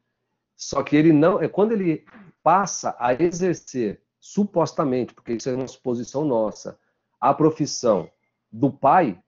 Só 0.56 0.82
que 0.82 0.94
ele 0.94 1.12
não, 1.12 1.42
é 1.42 1.48
quando 1.48 1.72
ele 1.72 2.04
passa 2.42 2.96
a 2.98 3.12
exercer 3.12 4.00
supostamente, 4.22 5.12
porque 5.12 5.32
isso 5.32 5.50
é 5.50 5.54
uma 5.54 5.66
suposição 5.66 6.24
nossa, 6.24 6.78
a 7.20 7.34
profissão 7.34 8.08
do 8.52 8.70
pai, 8.70 9.20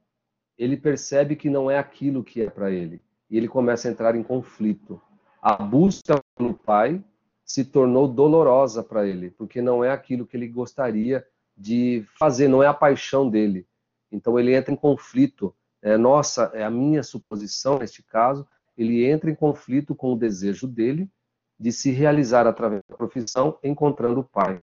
ele 0.56 0.76
percebe 0.76 1.34
que 1.34 1.50
não 1.50 1.68
é 1.68 1.76
aquilo 1.76 2.22
que 2.22 2.42
é 2.42 2.48
para 2.48 2.70
ele. 2.70 3.02
E 3.28 3.36
ele 3.36 3.48
começa 3.48 3.88
a 3.88 3.90
entrar 3.90 4.14
em 4.14 4.22
conflito. 4.22 5.02
A 5.42 5.56
busca 5.56 6.22
pelo 6.36 6.54
pai 6.54 7.02
se 7.44 7.64
tornou 7.64 8.06
dolorosa 8.06 8.84
para 8.84 9.04
ele, 9.04 9.32
porque 9.32 9.60
não 9.60 9.82
é 9.82 9.90
aquilo 9.90 10.24
que 10.24 10.36
ele 10.36 10.46
gostaria 10.46 11.26
de 11.56 12.06
fazer, 12.16 12.46
não 12.46 12.62
é 12.62 12.68
a 12.68 12.74
paixão 12.74 13.28
dele. 13.28 13.66
Então 14.12 14.38
ele 14.38 14.54
entra 14.54 14.72
em 14.72 14.76
conflito. 14.76 15.52
É, 15.82 15.96
nossa, 15.96 16.52
é 16.54 16.62
a 16.62 16.70
minha 16.70 17.02
suposição 17.02 17.80
neste 17.80 18.00
caso, 18.00 18.46
ele 18.78 19.04
entra 19.04 19.28
em 19.28 19.34
conflito 19.34 19.92
com 19.92 20.12
o 20.12 20.16
desejo 20.16 20.68
dele 20.68 21.10
de 21.58 21.72
se 21.72 21.90
realizar 21.90 22.46
através 22.46 22.82
da 22.88 22.96
profissão, 22.96 23.58
encontrando 23.62 24.20
o 24.20 24.24
pai. 24.24 24.60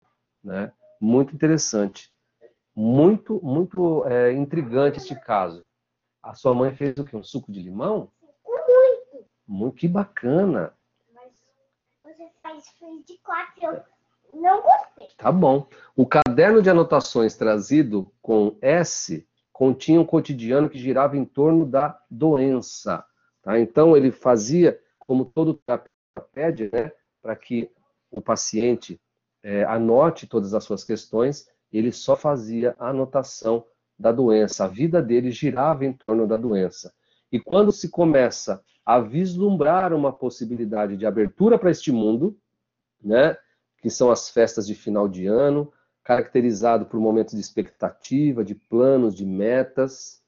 Né? 0.48 0.72
Muito 1.02 1.36
interessante. 1.36 2.10
Muito, 2.74 3.44
muito 3.44 4.06
é, 4.06 4.32
intrigante 4.32 4.98
este 4.98 5.14
caso. 5.14 5.66
A 6.24 6.34
sua 6.34 6.54
mãe 6.54 6.74
fez 6.74 6.98
o 6.98 7.04
quê? 7.04 7.18
Um 7.18 7.24
suco 7.24 7.52
de 7.52 7.62
limão? 7.62 8.10
Muito. 8.46 9.26
Muito 9.46 9.76
que 9.76 9.90
bacana. 9.90 10.74
Mas 11.14 11.34
você 12.02 12.32
faz 12.42 12.70
fez 12.80 13.04
de 13.06 13.18
quatro, 13.18 13.62
eu 13.62 13.84
não 14.42 14.62
gostei. 14.62 15.10
Tá 15.18 15.34
bom. 15.34 15.68
O 15.98 16.06
caderno 16.08 16.62
de 16.62 16.70
anotações 16.70 17.36
trazido 17.36 18.10
com 18.22 18.58
S 18.62 19.28
continha 19.52 20.00
um 20.00 20.06
cotidiano 20.06 20.70
que 20.70 20.80
girava 20.80 21.18
em 21.18 21.26
torno 21.26 21.66
da 21.66 22.02
doença. 22.10 23.06
Tá? 23.42 23.60
Então, 23.60 23.98
ele 23.98 24.12
fazia, 24.12 24.80
como 24.98 25.26
todo 25.26 25.56
terapeuta 25.56 25.92
pede, 26.32 26.70
né, 26.72 26.94
para 27.22 27.36
que 27.36 27.70
o 28.10 28.22
paciente 28.22 28.98
é, 29.48 29.64
anote 29.64 30.28
todas 30.28 30.54
as 30.54 30.66
suas 30.66 30.84
questões, 30.84 31.48
ele 31.72 31.90
só 31.90 32.18
fazia 32.18 32.76
a 32.78 32.90
anotação 32.90 33.64
da 33.98 34.12
doença. 34.12 34.66
A 34.66 34.68
vida 34.68 35.02
dele 35.02 35.32
girava 35.32 35.86
em 35.86 35.94
torno 35.94 36.28
da 36.28 36.36
doença. 36.36 36.94
E 37.32 37.40
quando 37.40 37.72
se 37.72 37.90
começa 37.90 38.62
a 38.86 39.00
vislumbrar 39.00 39.94
uma 39.94 40.12
possibilidade 40.12 40.98
de 40.98 41.06
abertura 41.06 41.58
para 41.58 41.72
este 41.72 41.94
mundo, 41.94 42.38
né, 43.02 43.38
que 43.82 43.90
são 43.90 44.12
as 44.12 44.30
festas 44.30 44.68
de 44.68 44.76
final 44.76 45.08
de 45.08 45.28
ano, 45.28 45.72
caracterizado 46.04 46.86
por 46.86 47.00
momentos 47.00 47.34
de 47.34 47.40
expectativa, 47.40 48.44
de 48.44 48.54
planos, 48.54 49.16
de 49.16 49.26
metas, 49.26 50.22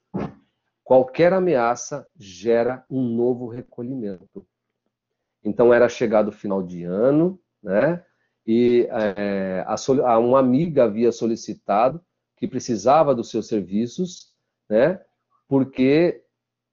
qualquer 0.82 1.34
ameaça 1.34 2.08
gera 2.18 2.86
um 2.90 3.04
novo 3.04 3.48
recolhimento. 3.48 4.48
Então 5.44 5.74
era 5.74 5.90
chegado 5.90 6.30
o 6.30 6.34
final 6.34 6.64
de 6.64 6.86
ano, 6.86 7.38
né? 7.62 8.02
E 8.52 8.88
é, 8.90 9.64
a, 9.68 10.18
uma 10.18 10.40
amiga 10.40 10.86
havia 10.86 11.12
solicitado 11.12 12.04
que 12.36 12.48
precisava 12.48 13.14
dos 13.14 13.30
seus 13.30 13.48
serviços, 13.48 14.34
né? 14.68 15.00
Porque 15.48 16.24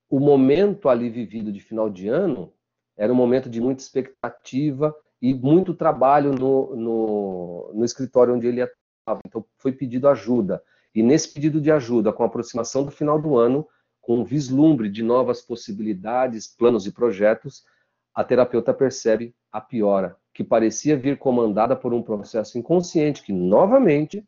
o 0.09 0.19
momento 0.19 0.89
ali 0.89 1.11
vivido 1.11 1.53
de 1.53 1.61
final 1.61 1.91
de 1.91 2.09
ano 2.09 2.51
era 2.97 3.13
um 3.13 3.17
momento 3.17 3.51
de 3.51 3.61
muita 3.61 3.83
expectativa 3.83 4.97
e 5.21 5.35
muito 5.35 5.75
trabalho 5.75 6.33
no, 6.33 6.75
no, 6.75 7.73
no 7.75 7.85
escritório 7.85 8.35
onde 8.35 8.47
ele 8.47 8.63
estava. 8.63 9.21
Então 9.27 9.45
foi 9.59 9.71
pedido 9.71 10.09
ajuda. 10.09 10.63
E 10.95 11.03
nesse 11.03 11.31
pedido 11.31 11.61
de 11.61 11.71
ajuda, 11.71 12.11
com 12.11 12.23
a 12.23 12.27
aproximação 12.27 12.87
do 12.87 12.91
final 12.91 13.21
do 13.21 13.37
ano, 13.37 13.69
com 14.01 14.21
um 14.21 14.25
vislumbre 14.25 14.89
de 14.89 15.03
novas 15.03 15.43
possibilidades, 15.43 16.47
planos 16.47 16.87
e 16.87 16.91
projetos, 16.91 17.67
a 18.15 18.25
terapeuta 18.25 18.73
percebe 18.73 19.35
a 19.53 19.61
piora, 19.61 20.17
que 20.37 20.45
parecia 20.45 20.99
vir 20.99 21.17
comandada 21.17 21.75
por 21.75 21.95
um 21.95 22.03
processo 22.03 22.59
inconsciente 22.59 23.23
que, 23.23 23.33
novamente, 23.33 24.23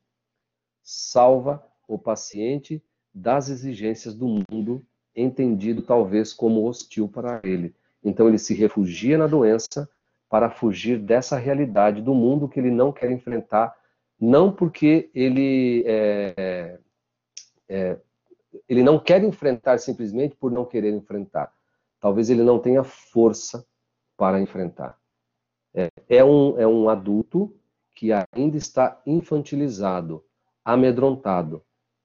salva 0.83 1.63
o 1.87 1.99
paciente 1.99 2.83
das 3.13 3.51
exigências 3.51 4.15
do 4.15 4.43
mundo, 4.51 4.83
entendido 5.15 5.83
talvez 5.83 6.33
como 6.33 6.65
hostil 6.65 7.11
para 7.11 7.43
ele. 7.45 7.75
Então, 8.03 8.27
ele 8.27 8.39
se 8.39 8.55
refugia 8.55 9.19
na 9.19 9.27
doença 9.27 9.87
para 10.31 10.49
fugir 10.49 10.99
dessa 10.99 11.37
realidade 11.37 12.01
do 12.01 12.15
mundo 12.15 12.49
que 12.49 12.59
ele 12.59 12.71
não 12.71 12.91
quer 12.91 13.11
enfrentar, 13.11 13.77
não 14.19 14.51
porque 14.51 15.11
ele 15.15 15.85
é, 15.87 16.79
é, 17.69 17.99
ele 18.67 18.83
não 18.83 18.99
quer 18.99 19.23
enfrentar 19.23 19.79
simplesmente 19.79 20.35
por 20.37 20.51
não 20.51 20.65
querer 20.65 20.95
enfrentar. 20.95 21.53
Talvez 22.01 22.31
ele 22.31 22.43
não 22.43 22.59
tenha 22.59 22.83
força 22.83 23.63
para 24.17 24.41
enfrentar. 24.41 24.99
É, 25.75 25.89
é, 26.09 26.25
um, 26.25 26.59
é 26.59 26.67
um 26.67 26.89
adulto 26.89 27.55
que 27.95 28.11
ainda 28.13 28.57
está 28.57 29.01
infantilizado, 29.07 30.25
amedrontado. 30.65 31.63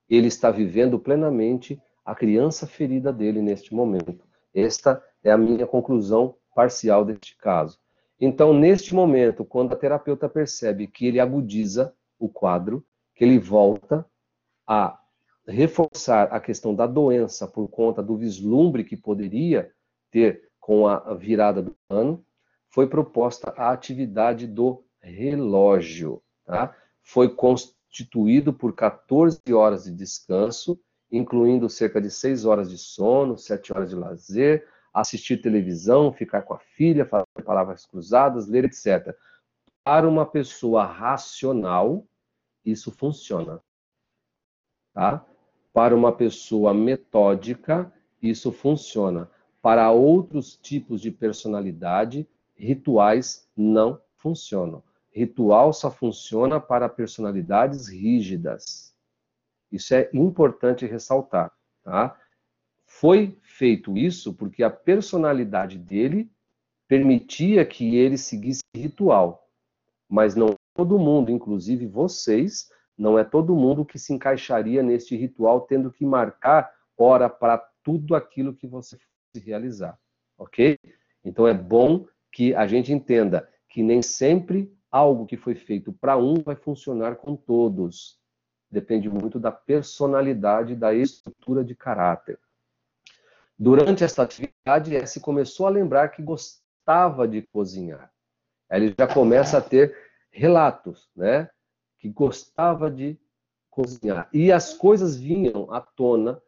Ele 0.10 0.28
está 0.28 0.52
vivendo 0.52 0.99
plenamente 0.99 1.82
a 2.04 2.13
criança 2.13 2.67
ferida 2.67 3.13
dele 3.13 3.41
neste 3.41 3.73
momento. 3.73 4.26
Esta 4.54 5.04
é 5.23 5.32
a 5.32 5.38
minha 5.38 5.65
conclusão 5.65 6.36
parcial 6.56 7.06
deste 7.06 7.38
caso. 7.38 7.80
Então, 8.19 8.54
neste 8.54 8.93
momento, 8.93 9.43
quando 9.43 9.73
a 9.73 9.76
terapeuta 9.76 10.30
percebe 10.30 10.88
que 10.88 11.06
ele 11.06 11.19
agudiza 11.19 11.93
o 12.19 12.30
quadro, 12.30 12.86
que 13.15 13.23
ele 13.23 13.39
volta 13.39 14.06
a 14.67 14.97
reforçar 15.47 16.26
a 16.32 16.39
questão 16.39 16.73
da 16.73 16.88
doença 16.88 17.47
por 17.47 17.67
conta 17.67 18.02
do 18.02 18.15
vislumbre 18.15 18.84
que 18.84 18.95
poderia 18.95 19.71
ter 20.10 20.49
com 20.60 20.88
a 20.88 21.13
virada 21.13 21.62
do 21.62 21.76
ano, 21.89 22.26
foi 22.73 22.88
proposta 22.88 23.53
a 23.55 23.71
atividade 23.71 24.47
do 24.47 24.83
relógio. 24.99 26.23
Tá? 26.43 26.75
Foi 27.03 27.29
constituído 27.29 28.51
por 28.51 28.73
14 28.73 29.39
horas 29.53 29.83
de 29.83 29.91
descanso, 29.91 30.79
incluindo 31.12 31.69
cerca 31.69 32.01
de 32.01 32.09
6 32.09 32.45
horas 32.45 32.71
de 32.71 32.79
sono, 32.79 33.38
7 33.38 33.71
horas 33.71 33.91
de 33.91 33.95
lazer, 33.95 34.67
assistir 34.91 35.38
televisão, 35.38 36.12
ficar 36.12 36.41
com 36.41 36.55
a 36.55 36.57
filha, 36.57 37.05
falar 37.05 37.27
palavras 37.45 37.86
cruzadas, 37.86 38.47
ler, 38.47 38.65
etc. 38.65 39.15
Para 39.83 40.09
uma 40.09 40.25
pessoa 40.25 40.83
racional, 40.83 42.03
isso 42.65 42.89
funciona. 42.89 43.62
Tá? 44.95 45.23
Para 45.71 45.95
uma 45.95 46.12
pessoa 46.12 46.73
metódica, 46.73 47.93
isso 48.19 48.51
funciona. 48.51 49.29
Para 49.62 49.91
outros 49.91 50.57
tipos 50.57 51.01
de 51.01 51.12
personalidade, 51.12 52.27
rituais 52.63 53.47
não 53.56 54.02
funcionam. 54.15 54.82
Ritual 55.12 55.73
só 55.73 55.91
funciona 55.91 56.60
para 56.60 56.89
personalidades 56.89 57.88
rígidas. 57.88 58.95
Isso 59.71 59.93
é 59.93 60.10
importante 60.13 60.86
ressaltar, 60.86 61.52
tá? 61.84 62.19
Foi 62.86 63.38
feito 63.41 63.97
isso 63.97 64.34
porque 64.34 64.63
a 64.63 64.69
personalidade 64.69 65.78
dele 65.78 66.32
permitia 66.88 67.65
que 67.65 67.95
ele 67.95 68.17
seguisse 68.17 68.62
ritual. 68.76 69.49
Mas 70.10 70.36
não 70.36 70.56
todo 70.76 70.99
mundo, 70.99 71.32
inclusive 71.32 71.86
vocês, 71.86 72.69
não 72.97 73.17
é 73.17 73.23
todo 73.23 73.56
mundo 73.56 73.86
que 73.86 73.99
se 73.99 74.13
encaixaria 74.13 74.82
neste 74.82 75.15
ritual 75.15 75.62
tendo 75.62 75.91
que 75.91 76.06
marcar 76.06 76.71
hora 76.97 77.30
para 77.30 77.58
tudo 77.84 78.15
aquilo 78.15 78.54
que 78.54 78.67
você 78.67 78.97
se 79.36 79.43
realizar, 79.43 79.97
ok? 80.38 80.78
Então 81.23 81.47
é 81.47 81.54
bom 81.54 82.06
que 82.34 82.54
a 82.56 82.65
gente 82.65 82.91
entenda 82.91 83.48
que 83.69 83.84
nem 83.84 84.02
sempre 84.02 84.76
algo 84.91 85.26
que 85.26 85.38
foi 85.38 85.54
feito 85.56 85.93
para 85.93 86.17
um 86.17 86.34
vai 86.41 86.56
funcionar 86.56 87.15
com 87.15 87.36
todos. 87.36 88.19
depende 88.69 89.08
muito 89.08 89.39
da 89.39 89.52
personalidade, 89.52 90.76
da 90.76 90.96
estrutura 90.96 91.63
de 91.63 91.76
caráter. 91.76 92.39
Durante 93.58 94.04
esta 94.04 94.24
atividade, 94.24 94.96
S 94.96 95.19
começou 95.19 95.67
a 95.67 95.69
lembrar 95.69 96.10
que 96.10 96.24
gostava 96.24 97.28
de 97.28 97.43
cozinhar. 97.43 98.12
Ele 98.72 98.91
já 98.98 99.08
começa 99.08 99.60
a 99.60 99.62
ter 99.62 99.96
relatos, 100.32 101.08
né? 101.15 101.48
Que 102.00 102.10
gostava 102.10 102.89
de 102.89 103.15
cozinhar. 103.69 104.28
E 104.34 104.52
as 104.52 104.74
coisas 104.74 105.15
vinham 105.15 105.72
à 105.72 105.80
tona 105.80 106.41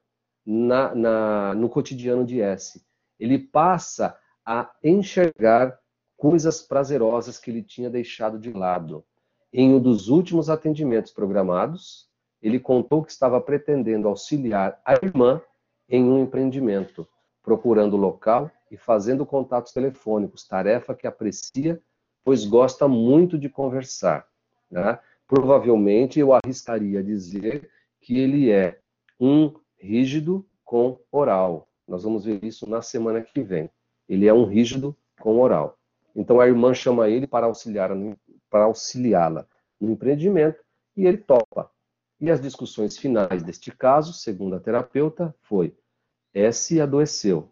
na, 0.44 0.96
na, 0.96 1.54
no 1.54 1.70
cotidiano 1.70 2.26
de 2.26 2.42
S. 2.42 2.84
Ele 3.20 3.38
passa 3.38 4.18
a 4.46 4.72
enxergar 4.84 5.78
coisas 6.18 6.62
prazerosas 6.62 7.38
que 7.40 7.50
ele 7.50 7.64
tinha 7.64 7.90
deixado 7.90 8.40
de 8.40 8.52
lado. 8.52 9.04
Em 9.52 9.74
um 9.74 9.80
dos 9.80 10.10
últimos 10.10 10.50
atendimentos 10.50 11.12
programados, 11.12 12.08
ele 12.42 12.60
contou 12.60 13.04
que 13.04 13.12
estava 13.12 13.42
pretendendo 13.42 14.08
auxiliar 14.08 14.80
a 14.86 14.94
irmã 14.94 15.42
em 15.90 16.04
um 16.04 16.22
empreendimento, 16.22 17.08
procurando 17.42 17.96
local 17.96 18.52
e 18.70 18.78
fazendo 18.78 19.26
contatos 19.26 19.72
telefônicos, 19.72 20.48
tarefa 20.48 20.94
que 20.94 21.08
aprecia, 21.08 21.82
pois 22.24 22.46
gosta 22.46 22.88
muito 22.88 23.38
de 23.38 23.50
conversar. 23.50 24.28
Né? 24.70 25.00
Provavelmente 25.28 26.20
eu 26.20 26.34
arriscaria 26.34 27.04
dizer 27.04 27.70
que 28.02 28.20
ele 28.20 28.52
é 28.52 28.80
um 29.20 29.54
rígido 29.80 30.46
com 30.64 31.00
oral. 31.12 31.68
Nós 31.88 32.04
vamos 32.04 32.26
ver 32.26 32.44
isso 32.44 32.70
na 32.70 32.82
semana 32.82 33.22
que 33.22 33.42
vem. 33.42 33.70
Ele 34.08 34.28
é 34.28 34.34
um 34.34 34.46
rígido 34.46 34.96
com 35.20 35.40
oral. 35.40 35.78
Então 36.16 36.40
a 36.40 36.48
irmã 36.48 36.74
chama 36.74 37.10
ele 37.10 37.28
para 37.28 37.46
auxiliá-la 37.46 38.16
para 38.50 38.66
auxiliá-la 38.66 39.46
no 39.80 39.92
empreendimento 39.92 40.64
e 40.96 41.06
ele 41.06 41.18
topa. 41.18 41.70
E 42.20 42.32
as 42.32 42.40
discussões 42.40 42.98
finais 42.98 43.44
deste 43.44 43.72
caso, 43.72 44.14
segundo 44.14 44.56
a 44.56 44.60
terapeuta, 44.60 45.36
foi: 45.42 45.76
S 46.34 46.80
adoeceu. 46.80 47.52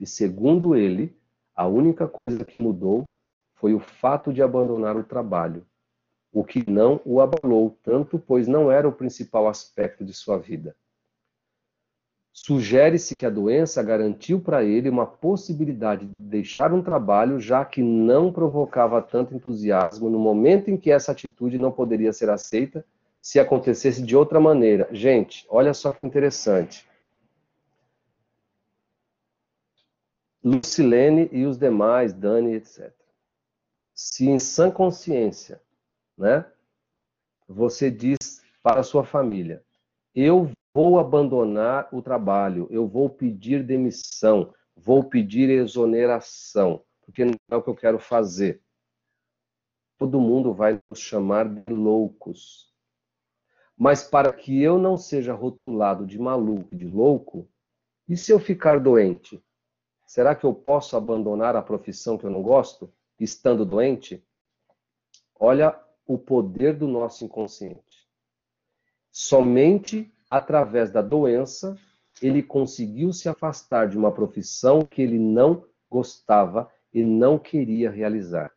E 0.00 0.06
segundo 0.06 0.74
ele, 0.74 1.14
a 1.54 1.66
única 1.66 2.08
coisa 2.08 2.44
que 2.44 2.62
mudou 2.62 3.04
foi 3.54 3.74
o 3.74 3.80
fato 3.80 4.32
de 4.32 4.42
abandonar 4.42 4.96
o 4.96 5.04
trabalho, 5.04 5.66
o 6.32 6.42
que 6.42 6.68
não 6.68 7.00
o 7.04 7.20
abalou 7.20 7.78
tanto, 7.82 8.18
pois 8.18 8.48
não 8.48 8.72
era 8.72 8.88
o 8.88 8.92
principal 8.92 9.48
aspecto 9.48 10.04
de 10.04 10.14
sua 10.14 10.38
vida. 10.38 10.74
Sugere-se 12.32 13.14
que 13.14 13.26
a 13.26 13.30
doença 13.30 13.82
garantiu 13.82 14.40
para 14.40 14.64
ele 14.64 14.88
uma 14.88 15.06
possibilidade 15.06 16.06
de 16.06 16.14
deixar 16.18 16.72
um 16.72 16.82
trabalho, 16.82 17.38
já 17.38 17.62
que 17.62 17.82
não 17.82 18.32
provocava 18.32 19.02
tanto 19.02 19.34
entusiasmo 19.34 20.08
no 20.08 20.18
momento 20.18 20.70
em 20.70 20.78
que 20.78 20.90
essa 20.90 21.12
atitude 21.12 21.58
não 21.58 21.70
poderia 21.70 22.12
ser 22.12 22.30
aceita 22.30 22.84
se 23.20 23.38
acontecesse 23.38 24.02
de 24.02 24.16
outra 24.16 24.40
maneira. 24.40 24.88
Gente, 24.90 25.46
olha 25.50 25.74
só 25.74 25.92
que 25.92 26.06
interessante. 26.06 26.88
Lucilene 30.42 31.28
e 31.30 31.44
os 31.44 31.58
demais, 31.58 32.12
Dani, 32.12 32.54
etc. 32.54 32.92
Se 33.94 34.28
em 34.28 34.38
sã 34.38 34.70
consciência, 34.70 35.60
né, 36.16 36.44
você 37.46 37.90
diz 37.90 38.42
para 38.62 38.80
a 38.80 38.84
sua 38.84 39.04
família, 39.04 39.62
eu 40.14 40.50
vou 40.74 40.98
abandonar 40.98 41.88
o 41.92 42.00
trabalho, 42.00 42.66
eu 42.70 42.86
vou 42.86 43.10
pedir 43.10 43.62
demissão, 43.62 44.52
vou 44.74 45.04
pedir 45.04 45.50
exoneração, 45.50 46.82
porque 47.02 47.24
não 47.24 47.34
é 47.50 47.56
o 47.56 47.62
que 47.62 47.70
eu 47.70 47.74
quero 47.74 47.98
fazer. 47.98 48.62
Todo 49.98 50.20
mundo 50.20 50.52
vai 50.52 50.80
nos 50.90 50.98
chamar 50.98 51.48
de 51.48 51.72
loucos. 51.72 52.72
Mas 53.76 54.02
para 54.02 54.32
que 54.32 54.62
eu 54.62 54.78
não 54.78 54.96
seja 54.96 55.32
rotulado 55.32 56.06
de 56.06 56.18
maluco, 56.18 56.74
de 56.74 56.86
louco, 56.86 57.48
e 58.08 58.16
se 58.16 58.32
eu 58.32 58.38
ficar 58.38 58.80
doente? 58.80 59.42
Será 60.06 60.34
que 60.34 60.44
eu 60.44 60.54
posso 60.54 60.96
abandonar 60.96 61.56
a 61.56 61.62
profissão 61.62 62.18
que 62.18 62.24
eu 62.24 62.30
não 62.30 62.42
gosto, 62.42 62.92
estando 63.18 63.64
doente? 63.64 64.22
Olha 65.38 65.78
o 66.06 66.18
poder 66.18 66.76
do 66.76 66.86
nosso 66.86 67.24
inconsciente. 67.24 68.08
Somente 69.10 70.12
através 70.32 70.90
da 70.90 71.02
doença, 71.02 71.76
ele 72.22 72.42
conseguiu 72.42 73.12
se 73.12 73.28
afastar 73.28 73.86
de 73.86 73.98
uma 73.98 74.10
profissão 74.10 74.80
que 74.80 75.02
ele 75.02 75.18
não 75.18 75.62
gostava 75.90 76.70
e 76.90 77.04
não 77.04 77.38
queria 77.38 77.90
realizar. 77.90 78.50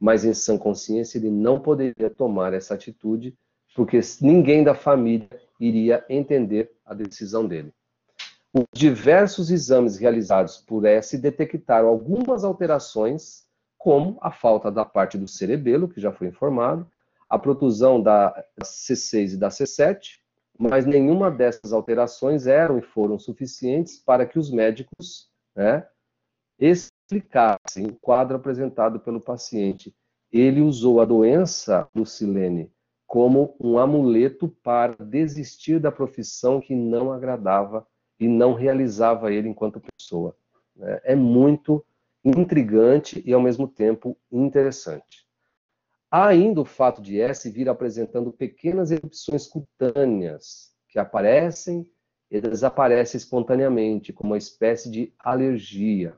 Mas 0.00 0.24
em 0.24 0.32
sã 0.32 0.56
consciência 0.56 1.18
ele 1.18 1.30
não 1.30 1.60
poderia 1.60 2.08
tomar 2.08 2.54
essa 2.54 2.72
atitude, 2.72 3.36
porque 3.76 4.00
ninguém 4.22 4.64
da 4.64 4.74
família 4.74 5.28
iria 5.60 6.02
entender 6.08 6.72
a 6.86 6.94
decisão 6.94 7.46
dele. 7.46 7.70
Os 8.54 8.64
diversos 8.72 9.50
exames 9.50 9.98
realizados 9.98 10.56
por 10.56 10.86
S 10.86 11.18
detectaram 11.18 11.88
algumas 11.88 12.44
alterações, 12.44 13.44
como 13.76 14.16
a 14.22 14.32
falta 14.32 14.72
da 14.72 14.86
parte 14.86 15.18
do 15.18 15.28
cerebelo, 15.28 15.86
que 15.86 16.00
já 16.00 16.10
foi 16.10 16.28
informado, 16.28 16.90
a 17.28 17.38
protusão 17.38 18.00
da 18.00 18.42
C6 18.62 19.34
e 19.34 19.36
da 19.36 19.48
C7, 19.48 20.23
mas 20.58 20.86
nenhuma 20.86 21.30
dessas 21.30 21.72
alterações 21.72 22.46
eram 22.46 22.78
e 22.78 22.82
foram 22.82 23.18
suficientes 23.18 23.98
para 23.98 24.26
que 24.26 24.38
os 24.38 24.50
médicos 24.50 25.30
né, 25.54 25.86
explicassem 26.58 27.86
o 27.86 27.96
quadro 28.00 28.36
apresentado 28.36 29.00
pelo 29.00 29.20
paciente. 29.20 29.94
Ele 30.32 30.60
usou 30.60 31.00
a 31.00 31.04
doença 31.04 31.88
do 31.94 32.04
Silene 32.06 32.72
como 33.06 33.54
um 33.60 33.78
amuleto 33.78 34.48
para 34.62 34.96
desistir 35.04 35.78
da 35.78 35.92
profissão 35.92 36.60
que 36.60 36.74
não 36.74 37.12
agradava 37.12 37.86
e 38.18 38.26
não 38.26 38.54
realizava 38.54 39.32
ele 39.32 39.48
enquanto 39.48 39.80
pessoa. 39.80 40.36
Né. 40.74 41.00
É 41.04 41.14
muito 41.14 41.84
intrigante 42.24 43.22
e, 43.24 43.32
ao 43.32 43.40
mesmo 43.40 43.68
tempo, 43.68 44.16
interessante. 44.32 45.23
Há 46.16 46.28
ainda 46.28 46.60
o 46.60 46.64
fato 46.64 47.02
de 47.02 47.20
S 47.20 47.50
vir 47.50 47.68
apresentando 47.68 48.32
pequenas 48.32 48.92
erupções 48.92 49.48
cutâneas 49.48 50.72
que 50.88 50.96
aparecem 50.96 51.90
e 52.30 52.40
desaparecem 52.40 53.18
espontaneamente, 53.18 54.12
como 54.12 54.30
uma 54.30 54.38
espécie 54.38 54.88
de 54.88 55.12
alergia. 55.18 56.16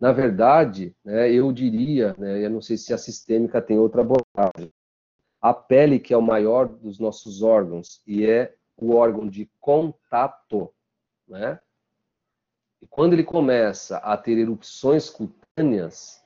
Na 0.00 0.12
verdade, 0.12 0.96
né, 1.04 1.30
eu 1.30 1.52
diria, 1.52 2.14
né, 2.16 2.42
eu 2.42 2.48
não 2.48 2.62
sei 2.62 2.78
se 2.78 2.94
a 2.94 2.96
sistêmica 2.96 3.60
tem 3.60 3.78
outra 3.78 4.00
abordagem, 4.00 4.72
a 5.42 5.52
pele, 5.52 6.00
que 6.00 6.14
é 6.14 6.16
o 6.16 6.22
maior 6.22 6.66
dos 6.66 6.98
nossos 6.98 7.42
órgãos, 7.42 8.00
e 8.06 8.24
é 8.24 8.56
o 8.78 8.94
órgão 8.94 9.28
de 9.28 9.46
contato, 9.60 10.72
né? 11.28 11.60
E 12.80 12.86
quando 12.86 13.12
ele 13.12 13.24
começa 13.24 13.98
a 13.98 14.16
ter 14.16 14.38
erupções 14.38 15.10
cutâneas, 15.10 16.23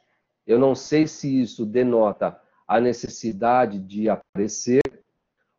eu 0.49 0.59
não 0.59 0.75
sei 0.75 1.07
se 1.07 1.43
isso 1.43 1.67
denota 1.67 2.41
a 2.67 2.81
necessidade 2.81 3.79
de 3.79 4.09
aparecer 4.09 4.81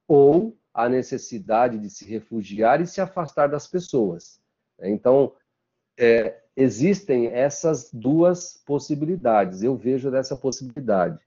ou 0.07 0.57
a 0.73 0.89
necessidade 0.89 1.77
de 1.77 1.91
se 1.91 2.05
refugiar 2.05 2.81
e 2.81 2.87
se 2.87 2.99
afastar 2.99 3.47
das 3.47 3.67
pessoas. 3.67 4.41
Então, 4.81 5.33
é, 5.95 6.41
existem 6.55 7.27
essas 7.27 7.91
duas 7.93 8.63
possibilidades. 8.65 9.61
Eu 9.61 9.75
vejo 9.75 10.09
dessa 10.09 10.35
possibilidade. 10.35 11.19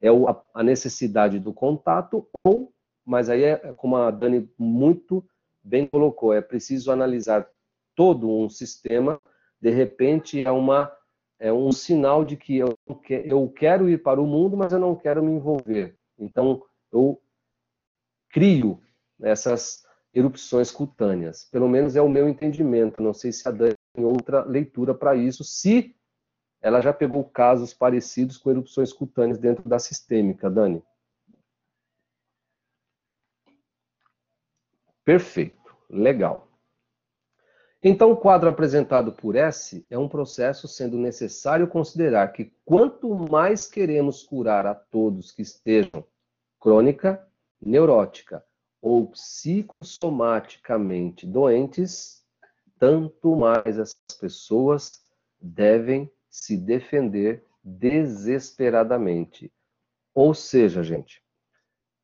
É 0.00 0.08
a 0.54 0.62
necessidade 0.62 1.40
do 1.40 1.52
contato 1.52 2.28
ou, 2.44 2.72
mas 3.04 3.28
aí 3.28 3.42
é 3.42 3.56
como 3.76 3.96
a 3.96 4.12
Dani 4.12 4.48
muito 4.56 5.26
bem 5.60 5.88
colocou, 5.88 6.32
é 6.32 6.40
preciso 6.40 6.92
analisar 6.92 7.48
todo 7.96 8.30
um 8.30 8.48
sistema. 8.48 9.20
De 9.60 9.70
repente, 9.70 10.44
é 10.44 10.52
uma 10.52 10.92
é 11.38 11.52
um 11.52 11.70
sinal 11.70 12.24
de 12.24 12.36
que 12.36 12.56
eu, 12.56 12.76
eu 13.08 13.48
quero 13.50 13.88
ir 13.88 14.02
para 14.02 14.20
o 14.20 14.26
mundo, 14.26 14.56
mas 14.56 14.72
eu 14.72 14.78
não 14.78 14.96
quero 14.96 15.22
me 15.22 15.32
envolver. 15.32 15.96
Então, 16.18 16.62
eu 16.92 17.20
crio 18.30 18.80
essas 19.22 19.84
erupções 20.12 20.70
cutâneas. 20.70 21.44
Pelo 21.44 21.68
menos 21.68 21.96
é 21.96 22.02
o 22.02 22.08
meu 22.08 22.28
entendimento. 22.28 23.02
Não 23.02 23.14
sei 23.14 23.32
se 23.32 23.46
a 23.48 23.52
Dani 23.52 23.74
tem 23.94 24.04
outra 24.04 24.44
leitura 24.44 24.94
para 24.94 25.14
isso, 25.14 25.44
se 25.44 25.94
ela 26.60 26.80
já 26.80 26.92
pegou 26.92 27.24
casos 27.24 27.72
parecidos 27.72 28.36
com 28.36 28.50
erupções 28.50 28.92
cutâneas 28.92 29.38
dentro 29.38 29.68
da 29.68 29.78
sistêmica, 29.78 30.50
Dani. 30.50 30.82
Perfeito, 35.04 35.76
legal. 35.88 36.47
Então, 37.82 38.10
o 38.10 38.16
quadro 38.16 38.48
apresentado 38.48 39.12
por 39.12 39.36
S 39.36 39.86
é 39.88 39.96
um 39.96 40.08
processo 40.08 40.66
sendo 40.66 40.98
necessário 40.98 41.68
considerar 41.68 42.32
que 42.32 42.52
quanto 42.64 43.14
mais 43.30 43.68
queremos 43.68 44.24
curar 44.24 44.66
a 44.66 44.74
todos 44.74 45.30
que 45.30 45.42
estejam 45.42 46.04
crônica, 46.58 47.24
neurótica 47.60 48.44
ou 48.82 49.06
psicossomaticamente 49.08 51.24
doentes, 51.26 52.24
tanto 52.78 53.36
mais 53.36 53.78
essas 53.78 54.02
pessoas 54.20 55.04
devem 55.40 56.10
se 56.28 56.56
defender 56.56 57.44
desesperadamente. 57.62 59.52
Ou 60.12 60.34
seja, 60.34 60.82
gente, 60.82 61.22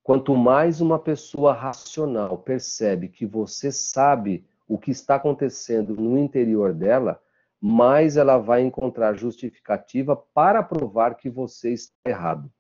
Quanto 0.05 0.37
mais 0.37 0.83
uma 0.83 0.99
pessoa 0.99 1.55
racional 1.55 2.37
percebe 2.37 3.09
que 3.09 3.25
você 3.25 3.73
sabe 3.73 4.45
o 4.75 4.79
que 4.79 4.91
está 4.91 5.15
acontecendo 5.15 5.95
no 5.95 6.19
interior 6.19 6.75
dela, 6.75 7.23
mais 7.61 8.17
ela 8.17 8.39
vai 8.39 8.61
encontrar 8.61 9.15
justificativa 9.15 10.17
para 10.17 10.65
provar 10.65 11.15
que 11.15 11.31
você 11.31 11.73
está 11.73 11.95
errado. 12.05 12.53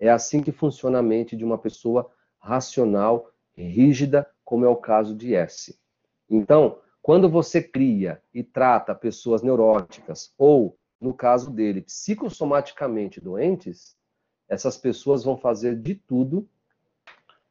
É 0.00 0.10
assim 0.10 0.42
que 0.42 0.50
funciona 0.50 0.98
a 0.98 1.02
mente 1.02 1.36
de 1.36 1.44
uma 1.44 1.56
pessoa 1.56 2.10
racional, 2.40 3.30
rígida, 3.56 4.28
como 4.44 4.64
é 4.64 4.68
o 4.68 4.74
caso 4.74 5.14
de 5.14 5.36
S. 5.36 5.78
Então, 6.28 6.80
quando 7.00 7.28
você 7.28 7.62
cria 7.62 8.20
e 8.34 8.42
trata 8.42 8.92
pessoas 8.92 9.40
neuróticas 9.40 10.34
ou, 10.36 10.76
no 11.00 11.14
caso 11.14 11.48
dele, 11.48 11.80
psicossomaticamente 11.82 13.20
doentes, 13.20 13.96
essas 14.48 14.76
pessoas 14.76 15.22
vão 15.22 15.36
fazer 15.36 15.76
de 15.76 15.94
tudo 15.94 16.48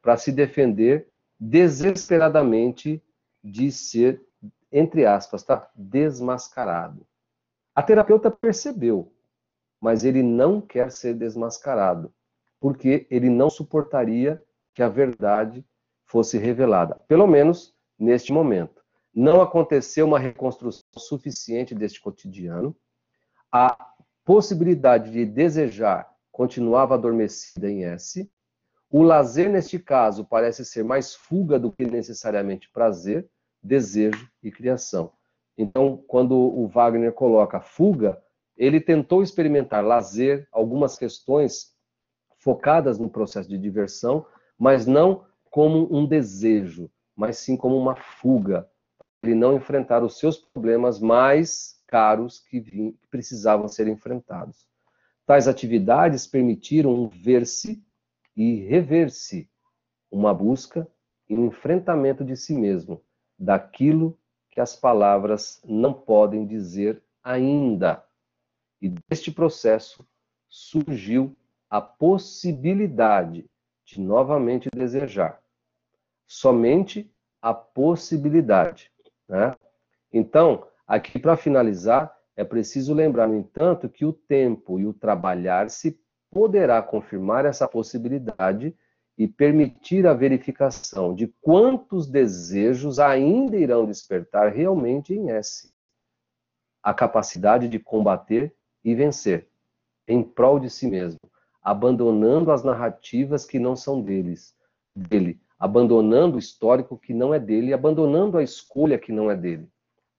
para 0.02 0.18
se 0.18 0.30
defender 0.30 1.08
desesperadamente 1.40 3.02
de 3.50 3.70
ser, 3.70 4.20
entre 4.72 5.06
aspas, 5.06 5.44
tá? 5.44 5.70
desmascarado. 5.74 7.06
A 7.74 7.82
terapeuta 7.82 8.30
percebeu, 8.30 9.12
mas 9.80 10.04
ele 10.04 10.22
não 10.22 10.60
quer 10.60 10.90
ser 10.90 11.14
desmascarado, 11.14 12.12
porque 12.58 13.06
ele 13.10 13.30
não 13.30 13.48
suportaria 13.48 14.42
que 14.74 14.82
a 14.82 14.88
verdade 14.88 15.64
fosse 16.04 16.38
revelada, 16.38 16.96
pelo 17.06 17.26
menos 17.26 17.74
neste 17.98 18.32
momento. 18.32 18.82
Não 19.14 19.40
aconteceu 19.40 20.06
uma 20.06 20.18
reconstrução 20.18 20.82
suficiente 20.98 21.74
deste 21.74 22.00
cotidiano. 22.00 22.76
A 23.50 23.94
possibilidade 24.24 25.10
de 25.10 25.24
desejar 25.24 26.10
continuava 26.32 26.94
adormecida 26.94 27.70
em 27.70 27.84
S. 27.84 28.30
O 28.90 29.02
lazer, 29.02 29.50
neste 29.50 29.78
caso, 29.78 30.24
parece 30.24 30.64
ser 30.64 30.84
mais 30.84 31.14
fuga 31.14 31.58
do 31.58 31.72
que 31.72 31.84
necessariamente 31.84 32.70
prazer, 32.70 33.28
desejo 33.66 34.30
e 34.42 34.50
criação. 34.50 35.12
Então, 35.58 36.02
quando 36.06 36.36
o 36.36 36.66
Wagner 36.68 37.12
coloca 37.12 37.60
fuga, 37.60 38.22
ele 38.56 38.80
tentou 38.80 39.22
experimentar 39.22 39.84
lazer, 39.84 40.46
algumas 40.52 40.96
questões 40.96 41.74
focadas 42.38 42.98
no 42.98 43.10
processo 43.10 43.48
de 43.48 43.58
diversão, 43.58 44.26
mas 44.58 44.86
não 44.86 45.24
como 45.50 45.88
um 45.94 46.06
desejo, 46.06 46.90
mas 47.14 47.38
sim 47.38 47.56
como 47.56 47.76
uma 47.76 47.96
fuga. 47.96 48.68
Ele 49.22 49.34
não 49.34 49.56
enfrentar 49.56 50.02
os 50.04 50.18
seus 50.18 50.38
problemas 50.38 51.00
mais 51.00 51.80
caros 51.86 52.40
que 52.40 52.94
precisavam 53.10 53.68
ser 53.68 53.88
enfrentados. 53.88 54.66
Tais 55.24 55.48
atividades 55.48 56.26
permitiram 56.26 56.94
um 56.94 57.08
ver-se 57.08 57.82
e 58.36 58.60
rever-se, 58.66 59.50
uma 60.10 60.32
busca 60.32 60.86
e 61.28 61.34
um 61.34 61.46
enfrentamento 61.46 62.24
de 62.24 62.36
si 62.36 62.54
mesmo, 62.54 63.02
daquilo 63.38 64.18
que 64.50 64.60
as 64.60 64.74
palavras 64.74 65.60
não 65.64 65.92
podem 65.92 66.46
dizer 66.46 67.02
ainda. 67.22 68.04
E 68.80 68.88
deste 68.88 69.30
processo 69.30 70.06
surgiu 70.48 71.36
a 71.68 71.80
possibilidade 71.80 73.44
de 73.84 74.00
novamente 74.00 74.68
desejar. 74.74 75.40
Somente 76.26 77.12
a 77.40 77.52
possibilidade. 77.52 78.90
Né? 79.28 79.54
Então, 80.12 80.66
aqui 80.86 81.18
para 81.18 81.36
finalizar, 81.36 82.16
é 82.34 82.44
preciso 82.44 82.94
lembrar, 82.94 83.28
no 83.28 83.34
entanto, 83.34 83.88
que 83.88 84.04
o 84.04 84.12
tempo 84.12 84.78
e 84.78 84.86
o 84.86 84.92
trabalhar-se 84.92 85.98
poderá 86.30 86.82
confirmar 86.82 87.44
essa 87.44 87.66
possibilidade 87.66 88.76
e 89.16 89.26
permitir 89.26 90.06
a 90.06 90.12
verificação 90.12 91.14
de 91.14 91.26
quantos 91.40 92.06
desejos 92.06 92.98
ainda 92.98 93.56
irão 93.56 93.86
despertar 93.86 94.52
realmente 94.52 95.14
em 95.14 95.30
S. 95.30 95.72
A 96.82 96.92
capacidade 96.92 97.68
de 97.68 97.78
combater 97.78 98.54
e 98.84 98.94
vencer, 98.94 99.48
em 100.06 100.22
prol 100.22 100.60
de 100.60 100.68
si 100.68 100.86
mesmo, 100.86 101.18
abandonando 101.62 102.52
as 102.52 102.62
narrativas 102.62 103.44
que 103.44 103.58
não 103.58 103.74
são 103.74 104.00
deles, 104.00 104.54
dele, 104.94 105.40
abandonando 105.58 106.36
o 106.36 106.38
histórico 106.38 106.96
que 106.98 107.14
não 107.14 107.32
é 107.34 107.40
dele, 107.40 107.72
abandonando 107.72 108.38
a 108.38 108.42
escolha 108.42 108.98
que 108.98 109.10
não 109.10 109.30
é 109.30 109.36
dele. 109.36 109.68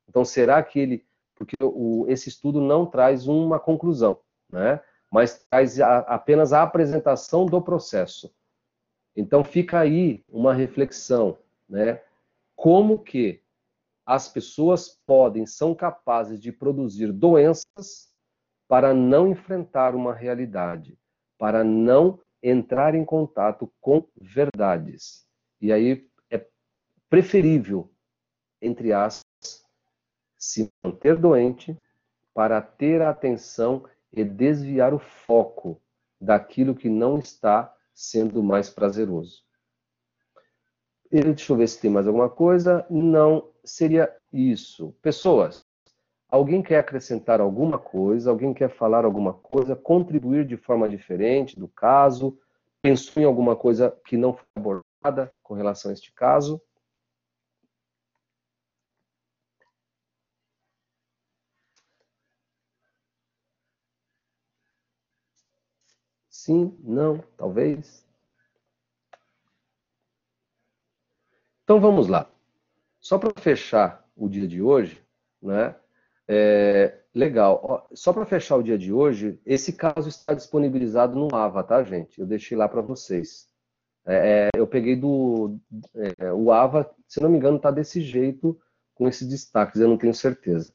Então, 0.10 0.26
será 0.26 0.62
que 0.64 0.80
ele. 0.80 1.06
Porque 1.36 1.56
o, 1.62 2.06
esse 2.10 2.30
estudo 2.30 2.60
não 2.60 2.86
traz 2.86 3.28
uma 3.28 3.60
conclusão, 3.60 4.20
né? 4.52 4.82
mas 5.12 5.46
traz 5.50 5.80
a, 5.80 6.00
apenas 6.00 6.52
a 6.52 6.64
apresentação 6.64 7.46
do 7.46 7.62
processo. 7.62 8.34
Então 9.18 9.44
fica 9.44 9.80
aí 9.80 10.24
uma 10.30 10.54
reflexão, 10.54 11.40
né? 11.68 12.00
Como 12.56 13.00
que 13.00 13.42
as 14.06 14.30
pessoas 14.30 15.02
podem, 15.08 15.44
são 15.48 15.74
capazes 15.74 16.40
de 16.40 16.52
produzir 16.52 17.12
doenças 17.12 18.14
para 18.68 18.94
não 18.94 19.28
enfrentar 19.28 19.96
uma 19.96 20.14
realidade, 20.14 21.00
para 21.36 21.64
não 21.64 22.20
entrar 22.44 22.94
em 22.94 23.04
contato 23.04 23.74
com 23.82 24.08
verdades. 24.16 25.26
E 25.60 25.74
aí 25.74 26.08
é 26.30 26.46
preferível, 27.10 27.92
entre 28.62 28.94
aspas, 28.94 29.66
se 30.38 30.72
manter 30.84 31.18
doente 31.18 31.76
para 32.36 32.62
ter 32.62 33.02
a 33.02 33.10
atenção 33.10 33.84
e 34.14 34.24
desviar 34.24 34.94
o 34.94 35.00
foco 35.00 35.82
daquilo 36.22 36.76
que 36.76 36.88
não 36.88 37.18
está 37.18 37.76
sendo 37.98 38.44
mais 38.44 38.70
prazeroso. 38.70 39.42
Deixa 41.10 41.52
eu 41.52 41.58
ver 41.58 41.68
se 41.68 41.82
tem 41.82 41.90
mais 41.90 42.06
alguma 42.06 42.30
coisa. 42.30 42.86
Não, 42.92 43.50
seria 43.64 44.16
isso. 44.32 44.94
Pessoas, 45.02 45.66
alguém 46.30 46.62
quer 46.62 46.78
acrescentar 46.78 47.42
alguma 47.42 47.80
coisa? 47.80 48.30
Alguém 48.30 48.54
quer 48.54 48.70
falar 48.70 49.04
alguma 49.04 49.34
coisa? 49.34 49.76
Contribuir 49.76 50.46
de 50.46 50.56
forma 50.56 50.88
diferente 50.88 51.60
do 51.60 51.68
caso? 51.68 52.38
Pensou 52.84 53.24
em 53.24 53.26
alguma 53.26 53.56
coisa 53.56 53.90
que 54.06 54.16
não 54.16 54.34
foi 54.34 54.46
abordada 54.56 55.34
com 55.42 55.56
relação 55.56 55.90
a 55.90 55.94
este 55.96 56.14
caso? 56.14 56.62
Sim, 66.48 66.74
não, 66.82 67.22
talvez. 67.36 68.06
Então 71.66 71.82
vamos 71.82 72.08
lá. 72.08 72.32
Só 73.02 73.18
para 73.18 73.34
fechar 73.42 74.08
o 74.16 74.30
dia 74.30 74.48
de 74.48 74.62
hoje, 74.62 75.04
né? 75.42 75.76
É, 76.26 77.02
legal. 77.14 77.86
Só 77.94 78.14
para 78.14 78.26
fechar 78.26 78.56
o 78.56 78.64
dia 78.64 78.78
de 78.78 78.94
hoje, 78.94 79.38
esse 79.46 79.74
caso 79.74 80.08
está 80.08 80.34
disponibilizado 80.34 81.20
no 81.20 81.36
AVA, 81.36 81.66
tá, 81.66 81.84
gente? 81.84 82.22
Eu 82.22 82.26
deixei 82.26 82.58
lá 82.58 82.70
para 82.70 82.82
vocês. 82.82 83.50
É, 84.06 84.48
é, 84.48 84.50
eu 84.58 84.66
peguei 84.66 84.96
do 84.96 85.60
é, 86.18 86.32
o 86.32 86.50
AVA, 86.50 86.90
se 87.10 87.22
não 87.22 87.30
me 87.30 87.36
engano, 87.36 87.58
está 87.58 87.72
desse 87.72 88.00
jeito 88.00 88.58
com 88.96 89.06
esses 89.06 89.28
destaques. 89.28 89.82
Eu 89.82 89.90
não 89.90 89.98
tenho 89.98 90.14
certeza. 90.14 90.74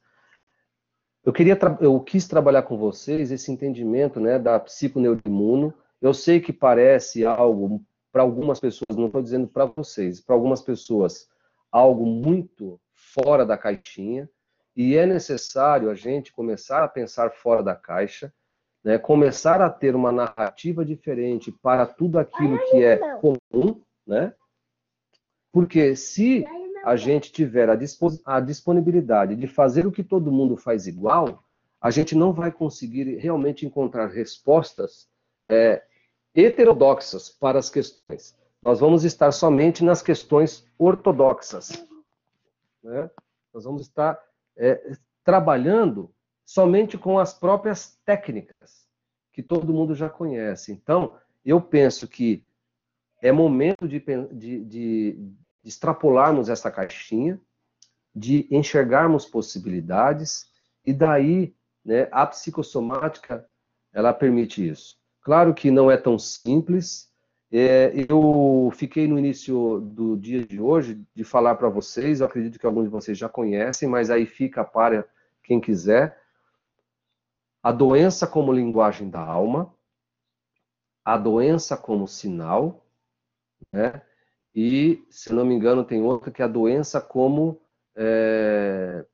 Eu 1.25 1.33
queria, 1.33 1.59
eu 1.81 2.01
quis 2.01 2.27
trabalhar 2.27 2.62
com 2.62 2.77
vocês 2.77 3.31
esse 3.31 3.53
entendimento, 3.53 4.18
né, 4.18 4.39
da 4.39 4.59
psiconeuroimuno. 4.59 5.73
Eu 6.01 6.12
sei 6.12 6.41
que 6.41 6.53
parece 6.53 7.25
algo 7.25 7.81
para 8.11 8.23
algumas 8.23 8.59
pessoas, 8.61 8.97
não 8.97 9.07
estou 9.07 9.23
dizendo 9.23 9.47
para 9.47 9.64
vocês, 9.64 10.20
para 10.20 10.35
algumas 10.35 10.61
pessoas 10.61 11.29
algo 11.70 12.05
muito 12.05 12.79
fora 12.93 13.47
da 13.47 13.57
caixinha 13.57 14.29
e 14.77 14.97
é 14.97 15.07
necessário 15.07 15.91
a 15.91 15.95
gente 15.95 16.33
começar 16.33 16.83
a 16.85 16.89
pensar 16.89 17.31
fora 17.31 17.62
da 17.62 17.75
caixa, 17.75 18.33
né, 18.85 18.99
começar 18.99 19.62
a 19.62 19.70
ter 19.70 19.95
uma 19.95 20.11
narrativa 20.11 20.85
diferente 20.85 21.53
para 21.53 21.87
tudo 21.87 22.18
aquilo 22.18 22.59
que 22.70 22.83
é 22.83 22.99
comum, 23.16 23.81
né? 24.07 24.35
Porque 25.53 25.95
se 25.95 26.45
a 26.85 26.97
gente 26.97 27.33
tiver 27.33 27.68
a, 27.70 27.78
a 28.26 28.41
disponibilidade 28.41 29.37
de 29.37 29.47
fazer 29.47 29.87
o 29.87 29.93
que 29.93 30.03
todo 30.03 30.33
mundo 30.33 30.57
faz 30.57 30.87
igual, 30.87 31.45
a 31.80 31.91
gente 31.91 32.14
não 32.14 32.33
vai 32.33 32.51
conseguir 32.51 33.16
realmente 33.16 33.66
encontrar 33.66 34.07
respostas 34.07 35.09
é, 35.49 35.83
heterodoxas 36.35 37.28
para 37.28 37.59
as 37.59 37.68
questões. 37.68 38.37
Nós 38.62 38.80
vamos 38.80 39.05
estar 39.05 39.33
somente 39.33 39.83
nas 39.83 40.03
questões 40.03 40.64
ortodoxas. 40.78 41.85
Né? 42.83 43.11
Nós 43.53 43.64
vamos 43.64 43.83
estar 43.83 44.18
é, 44.57 44.97
trabalhando 45.24 46.12
somente 46.45 46.97
com 46.97 47.18
as 47.18 47.35
próprias 47.35 47.99
técnicas 48.05 48.87
que 49.33 49.43
todo 49.43 49.72
mundo 49.72 49.95
já 49.95 50.09
conhece. 50.09 50.72
Então, 50.72 51.14
eu 51.45 51.61
penso 51.61 52.07
que 52.07 52.45
é 53.20 53.33
momento 53.33 53.89
de, 53.89 54.01
de, 54.33 54.64
de, 54.64 55.33
de 55.63 55.69
extrapolarmos 55.69 56.49
essa 56.49 56.71
caixinha, 56.71 57.41
de 58.15 58.47
enxergarmos 58.51 59.25
possibilidades, 59.25 60.51
e 60.85 60.93
daí 60.93 61.55
né, 61.85 62.09
a 62.13 62.27
psicossomática 62.27 63.47
ela 63.93 64.13
permite 64.13 64.67
isso. 64.69 64.97
Claro 65.23 65.55
que 65.55 65.71
não 65.71 65.91
é 65.91 65.97
tão 65.97 66.19
simples, 66.19 67.11
É, 67.55 67.93
eu 68.09 68.71
fiquei 68.75 69.07
no 69.07 69.19
início 69.19 69.79
do 69.81 70.17
dia 70.17 70.43
de 70.43 70.59
hoje 70.59 71.07
de 71.15 71.23
falar 71.23 71.55
para 71.57 71.69
vocês, 71.69 72.21
eu 72.21 72.27
acredito 72.27 72.59
que 72.59 72.65
alguns 72.65 72.85
de 72.85 72.89
vocês 72.89 73.19
já 73.19 73.29
conhecem, 73.29 73.87
mas 73.87 74.09
aí 74.09 74.25
fica 74.25 74.65
para 74.65 75.07
quem 75.43 75.61
quiser. 75.61 76.19
A 77.63 77.71
doença 77.71 78.27
como 78.27 78.55
linguagem 78.55 79.11
da 79.11 79.21
alma, 79.21 79.71
a 81.05 81.19
doença 81.19 81.77
como 81.77 82.09
sinal, 82.09 82.87
né? 83.71 84.01
E, 84.55 85.03
se 85.09 85.32
não 85.32 85.44
me 85.44 85.55
engano, 85.55 85.84
tem 85.84 86.03
outra 86.03 86.30
que 86.30 86.42
é 86.42 86.44
a 86.44 86.48
doença 86.48 87.00
como. 87.00 87.61
É, 87.96 89.05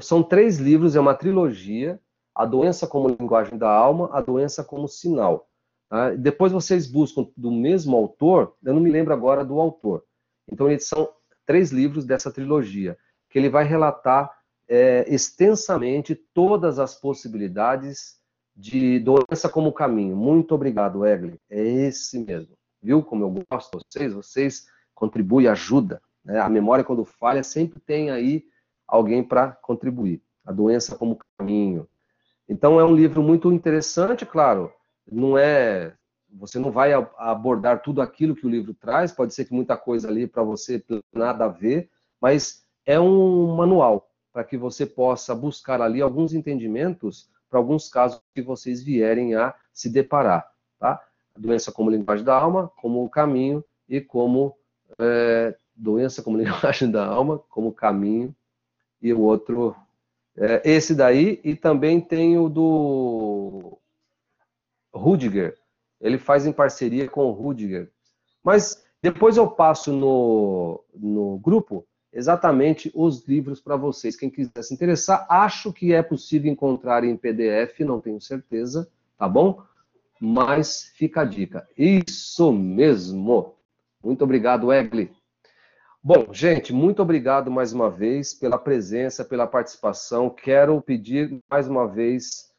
são 0.00 0.22
três 0.22 0.58
livros, 0.58 0.96
é 0.96 1.00
uma 1.00 1.14
trilogia. 1.14 2.00
A 2.34 2.44
doença 2.44 2.86
como 2.86 3.08
linguagem 3.08 3.56
da 3.56 3.70
alma, 3.70 4.10
a 4.12 4.20
doença 4.20 4.64
como 4.64 4.88
sinal. 4.88 5.48
Tá? 5.88 6.10
Depois 6.10 6.50
vocês 6.50 6.90
buscam 6.90 7.28
do 7.36 7.52
mesmo 7.52 7.96
autor, 7.96 8.56
eu 8.64 8.74
não 8.74 8.80
me 8.80 8.90
lembro 8.90 9.14
agora 9.14 9.44
do 9.44 9.60
autor. 9.60 10.04
Então, 10.50 10.68
eles 10.68 10.86
são 10.86 11.08
três 11.46 11.70
livros 11.70 12.04
dessa 12.04 12.32
trilogia, 12.32 12.98
que 13.30 13.38
ele 13.38 13.48
vai 13.48 13.64
relatar 13.64 14.30
é, 14.68 15.04
extensamente 15.08 16.14
todas 16.34 16.80
as 16.80 16.94
possibilidades 16.94 18.18
de 18.56 18.98
doença 18.98 19.48
como 19.48 19.72
caminho. 19.72 20.16
Muito 20.16 20.54
obrigado, 20.54 21.06
Egli. 21.06 21.40
É 21.48 21.62
esse 21.62 22.18
mesmo. 22.18 22.56
Viu 22.84 23.02
como 23.02 23.24
eu 23.24 23.44
gosto 23.50 23.78
de 23.78 23.84
vocês? 23.90 24.12
Vocês 24.12 24.66
contribuem, 24.94 25.48
ajudam. 25.48 25.98
Né? 26.22 26.38
A 26.38 26.50
memória, 26.50 26.84
quando 26.84 27.02
falha, 27.02 27.42
sempre 27.42 27.80
tem 27.80 28.10
aí 28.10 28.44
alguém 28.86 29.24
para 29.24 29.52
contribuir. 29.52 30.22
A 30.44 30.52
doença 30.52 30.94
como 30.94 31.18
caminho. 31.38 31.88
Então, 32.46 32.78
é 32.78 32.84
um 32.84 32.94
livro 32.94 33.22
muito 33.22 33.50
interessante, 33.50 34.26
claro. 34.26 34.70
Não 35.10 35.38
é. 35.38 35.94
Você 36.34 36.58
não 36.58 36.70
vai 36.70 36.92
abordar 36.92 37.80
tudo 37.80 38.02
aquilo 38.02 38.36
que 38.36 38.46
o 38.46 38.50
livro 38.50 38.74
traz, 38.74 39.12
pode 39.12 39.32
ser 39.32 39.46
que 39.46 39.54
muita 39.54 39.78
coisa 39.78 40.08
ali 40.08 40.26
para 40.26 40.42
você 40.42 40.84
nada 41.14 41.46
a 41.46 41.48
ver, 41.48 41.88
mas 42.20 42.64
é 42.84 43.00
um 43.00 43.54
manual 43.56 44.10
para 44.30 44.44
que 44.44 44.58
você 44.58 44.84
possa 44.84 45.34
buscar 45.34 45.80
ali 45.80 46.02
alguns 46.02 46.34
entendimentos 46.34 47.30
para 47.48 47.58
alguns 47.60 47.88
casos 47.88 48.20
que 48.34 48.42
vocês 48.42 48.82
vierem 48.82 49.36
a 49.36 49.54
se 49.72 49.88
deparar, 49.88 50.44
tá? 50.78 51.00
Doença 51.36 51.72
como 51.72 51.90
linguagem 51.90 52.24
da 52.24 52.36
alma, 52.36 52.70
como 52.76 53.08
caminho 53.08 53.64
e 53.88 54.00
como 54.00 54.56
é, 54.98 55.56
doença 55.74 56.22
como 56.22 56.38
linguagem 56.38 56.90
da 56.90 57.04
alma, 57.06 57.38
como 57.48 57.72
caminho 57.72 58.34
e 59.02 59.12
o 59.12 59.20
outro 59.20 59.74
é, 60.36 60.62
esse 60.64 60.94
daí 60.94 61.40
e 61.44 61.54
também 61.54 62.00
tem 62.00 62.38
o 62.38 62.48
do 62.48 63.78
Rudiger. 64.92 65.56
Ele 66.00 66.18
faz 66.18 66.46
em 66.46 66.52
parceria 66.52 67.08
com 67.08 67.26
o 67.26 67.32
Rudiger. 67.32 67.90
Mas 68.42 68.84
depois 69.02 69.36
eu 69.36 69.48
passo 69.48 69.92
no, 69.92 70.82
no 70.94 71.38
grupo 71.38 71.86
exatamente 72.12 72.90
os 72.94 73.26
livros 73.26 73.60
para 73.60 73.76
vocês. 73.76 74.16
Quem 74.16 74.30
quiser 74.30 74.62
se 74.62 74.72
interessar, 74.72 75.26
acho 75.28 75.72
que 75.72 75.92
é 75.92 76.02
possível 76.02 76.50
encontrar 76.50 77.04
em 77.04 77.16
PDF, 77.16 77.80
não 77.80 78.00
tenho 78.00 78.20
certeza, 78.20 78.88
tá 79.18 79.28
bom? 79.28 79.62
Mas 80.20 80.92
fica 80.96 81.22
a 81.22 81.24
dica. 81.24 81.66
Isso 81.76 82.52
mesmo. 82.52 83.54
Muito 84.02 84.22
obrigado, 84.24 84.72
Egli. 84.72 85.10
Bom, 86.02 86.32
gente, 86.32 86.72
muito 86.72 87.00
obrigado 87.00 87.50
mais 87.50 87.72
uma 87.72 87.90
vez 87.90 88.34
pela 88.34 88.58
presença, 88.58 89.24
pela 89.24 89.46
participação. 89.46 90.28
Quero 90.28 90.80
pedir 90.82 91.42
mais 91.50 91.66
uma 91.66 91.88
vez 91.88 92.52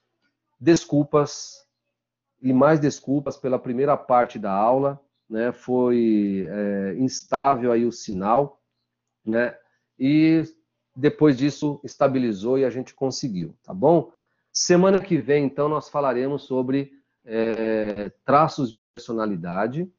desculpas 0.60 1.64
e 2.41 2.51
mais 2.51 2.80
desculpas 2.80 3.38
pela 3.38 3.60
primeira 3.60 3.95
parte 3.95 4.39
da 4.39 4.51
aula, 4.51 4.99
né? 5.30 5.51
Foi 5.51 6.47
é, 6.49 6.95
instável 6.97 7.72
aí 7.72 7.86
o 7.86 7.91
sinal, 7.91 8.60
né? 9.24 9.56
E 9.97 10.43
depois 10.95 11.38
disso 11.38 11.80
estabilizou 11.84 12.58
e 12.58 12.66
a 12.66 12.70
gente 12.70 12.95
conseguiu, 12.95 13.56
tá 13.64 13.74
bom? 13.74 14.12
Semana 14.51 14.99
que 14.99 15.18
vem, 15.18 15.45
então, 15.45 15.68
nós 15.70 15.89
falaremos 15.89 16.43
sobre 16.43 16.91
é, 17.26 18.12
traços 18.24 18.72
de 18.72 18.80
personalidade 18.96 19.92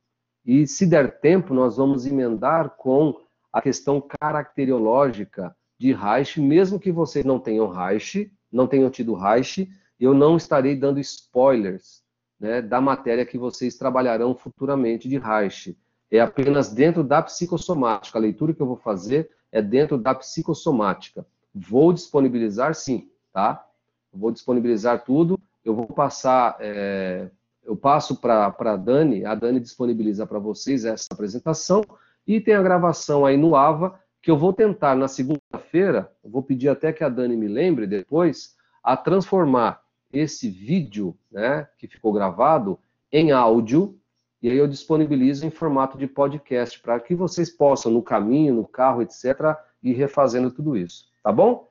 e, 0.45 0.66
se 0.66 0.87
der 0.87 1.20
tempo, 1.20 1.53
nós 1.53 1.77
vamos 1.77 2.07
emendar 2.07 2.70
com 2.77 3.20
a 3.53 3.61
questão 3.61 4.01
caracteriológica 4.01 5.55
de 5.79 5.93
Reich, 5.93 6.41
mesmo 6.41 6.79
que 6.79 6.93
vocês 6.93 7.24
não 7.24 7.39
tenham 7.39 7.68
Reich, 7.68 8.33
não 8.51 8.66
tenham 8.66 8.89
tido 8.91 9.14
Reich, 9.14 9.68
eu 9.99 10.14
não 10.14 10.37
estarei 10.37 10.77
dando 10.77 11.01
spoilers 11.01 12.03
né, 12.39 12.62
da 12.62 12.81
matéria 12.81 13.27
que 13.27 13.37
vocês 13.37 13.77
trabalharão 13.77 14.35
futuramente 14.35 15.09
de 15.09 15.18
Reich 15.18 15.77
é 16.11 16.20
apenas 16.20 16.72
dentro 16.72 17.03
da 17.03 17.22
psicossomática. 17.22 18.18
A 18.18 18.20
leitura 18.20 18.55
que 18.55 18.61
eu 18.61 18.66
vou 18.66 18.77
fazer 18.77 19.31
é 19.51 19.61
dentro 19.61 19.99
da 19.99 20.14
psicossomática. 20.14 21.27
Vou 21.55 21.93
disponibilizar, 21.93 22.74
sim, 22.74 23.11
tá? 23.33 23.66
Vou 24.12 24.31
disponibilizar 24.31 25.05
tudo. 25.05 25.39
Eu 25.66 25.74
vou 25.74 25.88
passar, 25.88 26.56
é, 26.60 27.28
eu 27.64 27.76
passo 27.76 28.20
para 28.20 28.54
a 28.56 28.76
Dani, 28.76 29.24
a 29.24 29.34
Dani 29.34 29.58
disponibiliza 29.58 30.24
para 30.24 30.38
vocês 30.38 30.84
essa 30.84 31.08
apresentação 31.10 31.82
e 32.24 32.40
tem 32.40 32.54
a 32.54 32.62
gravação 32.62 33.26
aí 33.26 33.36
no 33.36 33.56
AVA 33.56 33.98
que 34.22 34.30
eu 34.30 34.38
vou 34.38 34.52
tentar 34.52 34.94
na 34.94 35.08
segunda-feira. 35.08 36.08
vou 36.22 36.40
pedir 36.40 36.68
até 36.68 36.92
que 36.92 37.02
a 37.02 37.08
Dani 37.08 37.36
me 37.36 37.48
lembre 37.48 37.84
depois 37.84 38.54
a 38.80 38.96
transformar 38.96 39.82
esse 40.12 40.48
vídeo, 40.48 41.18
né, 41.32 41.66
que 41.76 41.88
ficou 41.88 42.12
gravado 42.12 42.78
em 43.10 43.32
áudio 43.32 43.98
e 44.40 44.48
aí 44.48 44.56
eu 44.58 44.68
disponibilizo 44.68 45.44
em 45.44 45.50
formato 45.50 45.98
de 45.98 46.06
podcast 46.06 46.78
para 46.78 47.00
que 47.00 47.12
vocês 47.12 47.50
possam, 47.50 47.90
no 47.90 48.04
caminho, 48.04 48.54
no 48.54 48.68
carro, 48.68 49.02
etc., 49.02 49.56
ir 49.82 49.94
refazendo 49.94 50.48
tudo 50.48 50.76
isso. 50.76 51.06
Tá 51.24 51.32
bom? 51.32 51.68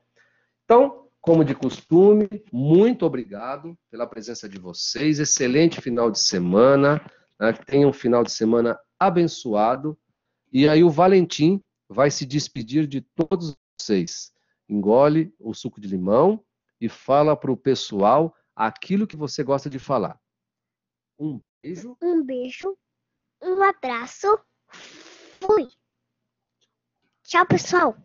Então, 0.66 1.05
como 1.26 1.44
de 1.44 1.56
costume, 1.56 2.28
muito 2.52 3.04
obrigado 3.04 3.76
pela 3.90 4.06
presença 4.06 4.48
de 4.48 4.60
vocês. 4.60 5.18
Excelente 5.18 5.80
final 5.80 6.08
de 6.08 6.20
semana. 6.20 7.04
Né? 7.40 7.52
Tenha 7.52 7.88
um 7.88 7.92
final 7.92 8.22
de 8.22 8.30
semana 8.30 8.78
abençoado. 8.96 9.98
E 10.52 10.68
aí 10.68 10.84
o 10.84 10.88
Valentim 10.88 11.60
vai 11.88 12.12
se 12.12 12.24
despedir 12.24 12.86
de 12.86 13.00
todos 13.00 13.56
vocês. 13.76 14.32
Engole 14.68 15.34
o 15.40 15.52
suco 15.52 15.80
de 15.80 15.88
limão 15.88 16.44
e 16.80 16.88
fala 16.88 17.36
para 17.36 17.50
o 17.50 17.56
pessoal 17.56 18.32
aquilo 18.54 19.04
que 19.04 19.16
você 19.16 19.42
gosta 19.42 19.68
de 19.68 19.80
falar. 19.80 20.20
Um 21.18 21.40
beijo. 21.60 21.96
Um 22.00 22.22
beijo. 22.24 22.78
Um 23.42 23.60
abraço. 23.64 24.38
Fui. 25.40 25.66
Tchau, 27.24 27.44
pessoal. 27.46 27.96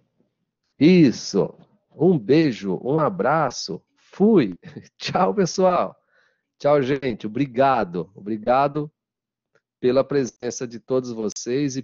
Isso. 0.79 1.53
Um 2.01 2.17
beijo, 2.17 2.79
um 2.83 2.99
abraço. 2.99 3.79
Fui. 3.95 4.57
Tchau, 4.97 5.35
pessoal. 5.35 5.95
Tchau, 6.57 6.81
gente. 6.81 7.27
Obrigado. 7.27 8.11
Obrigado 8.15 8.91
pela 9.79 10.03
presença 10.03 10.67
de 10.67 10.79
todos 10.79 11.11
vocês 11.11 11.75
e 11.75 11.79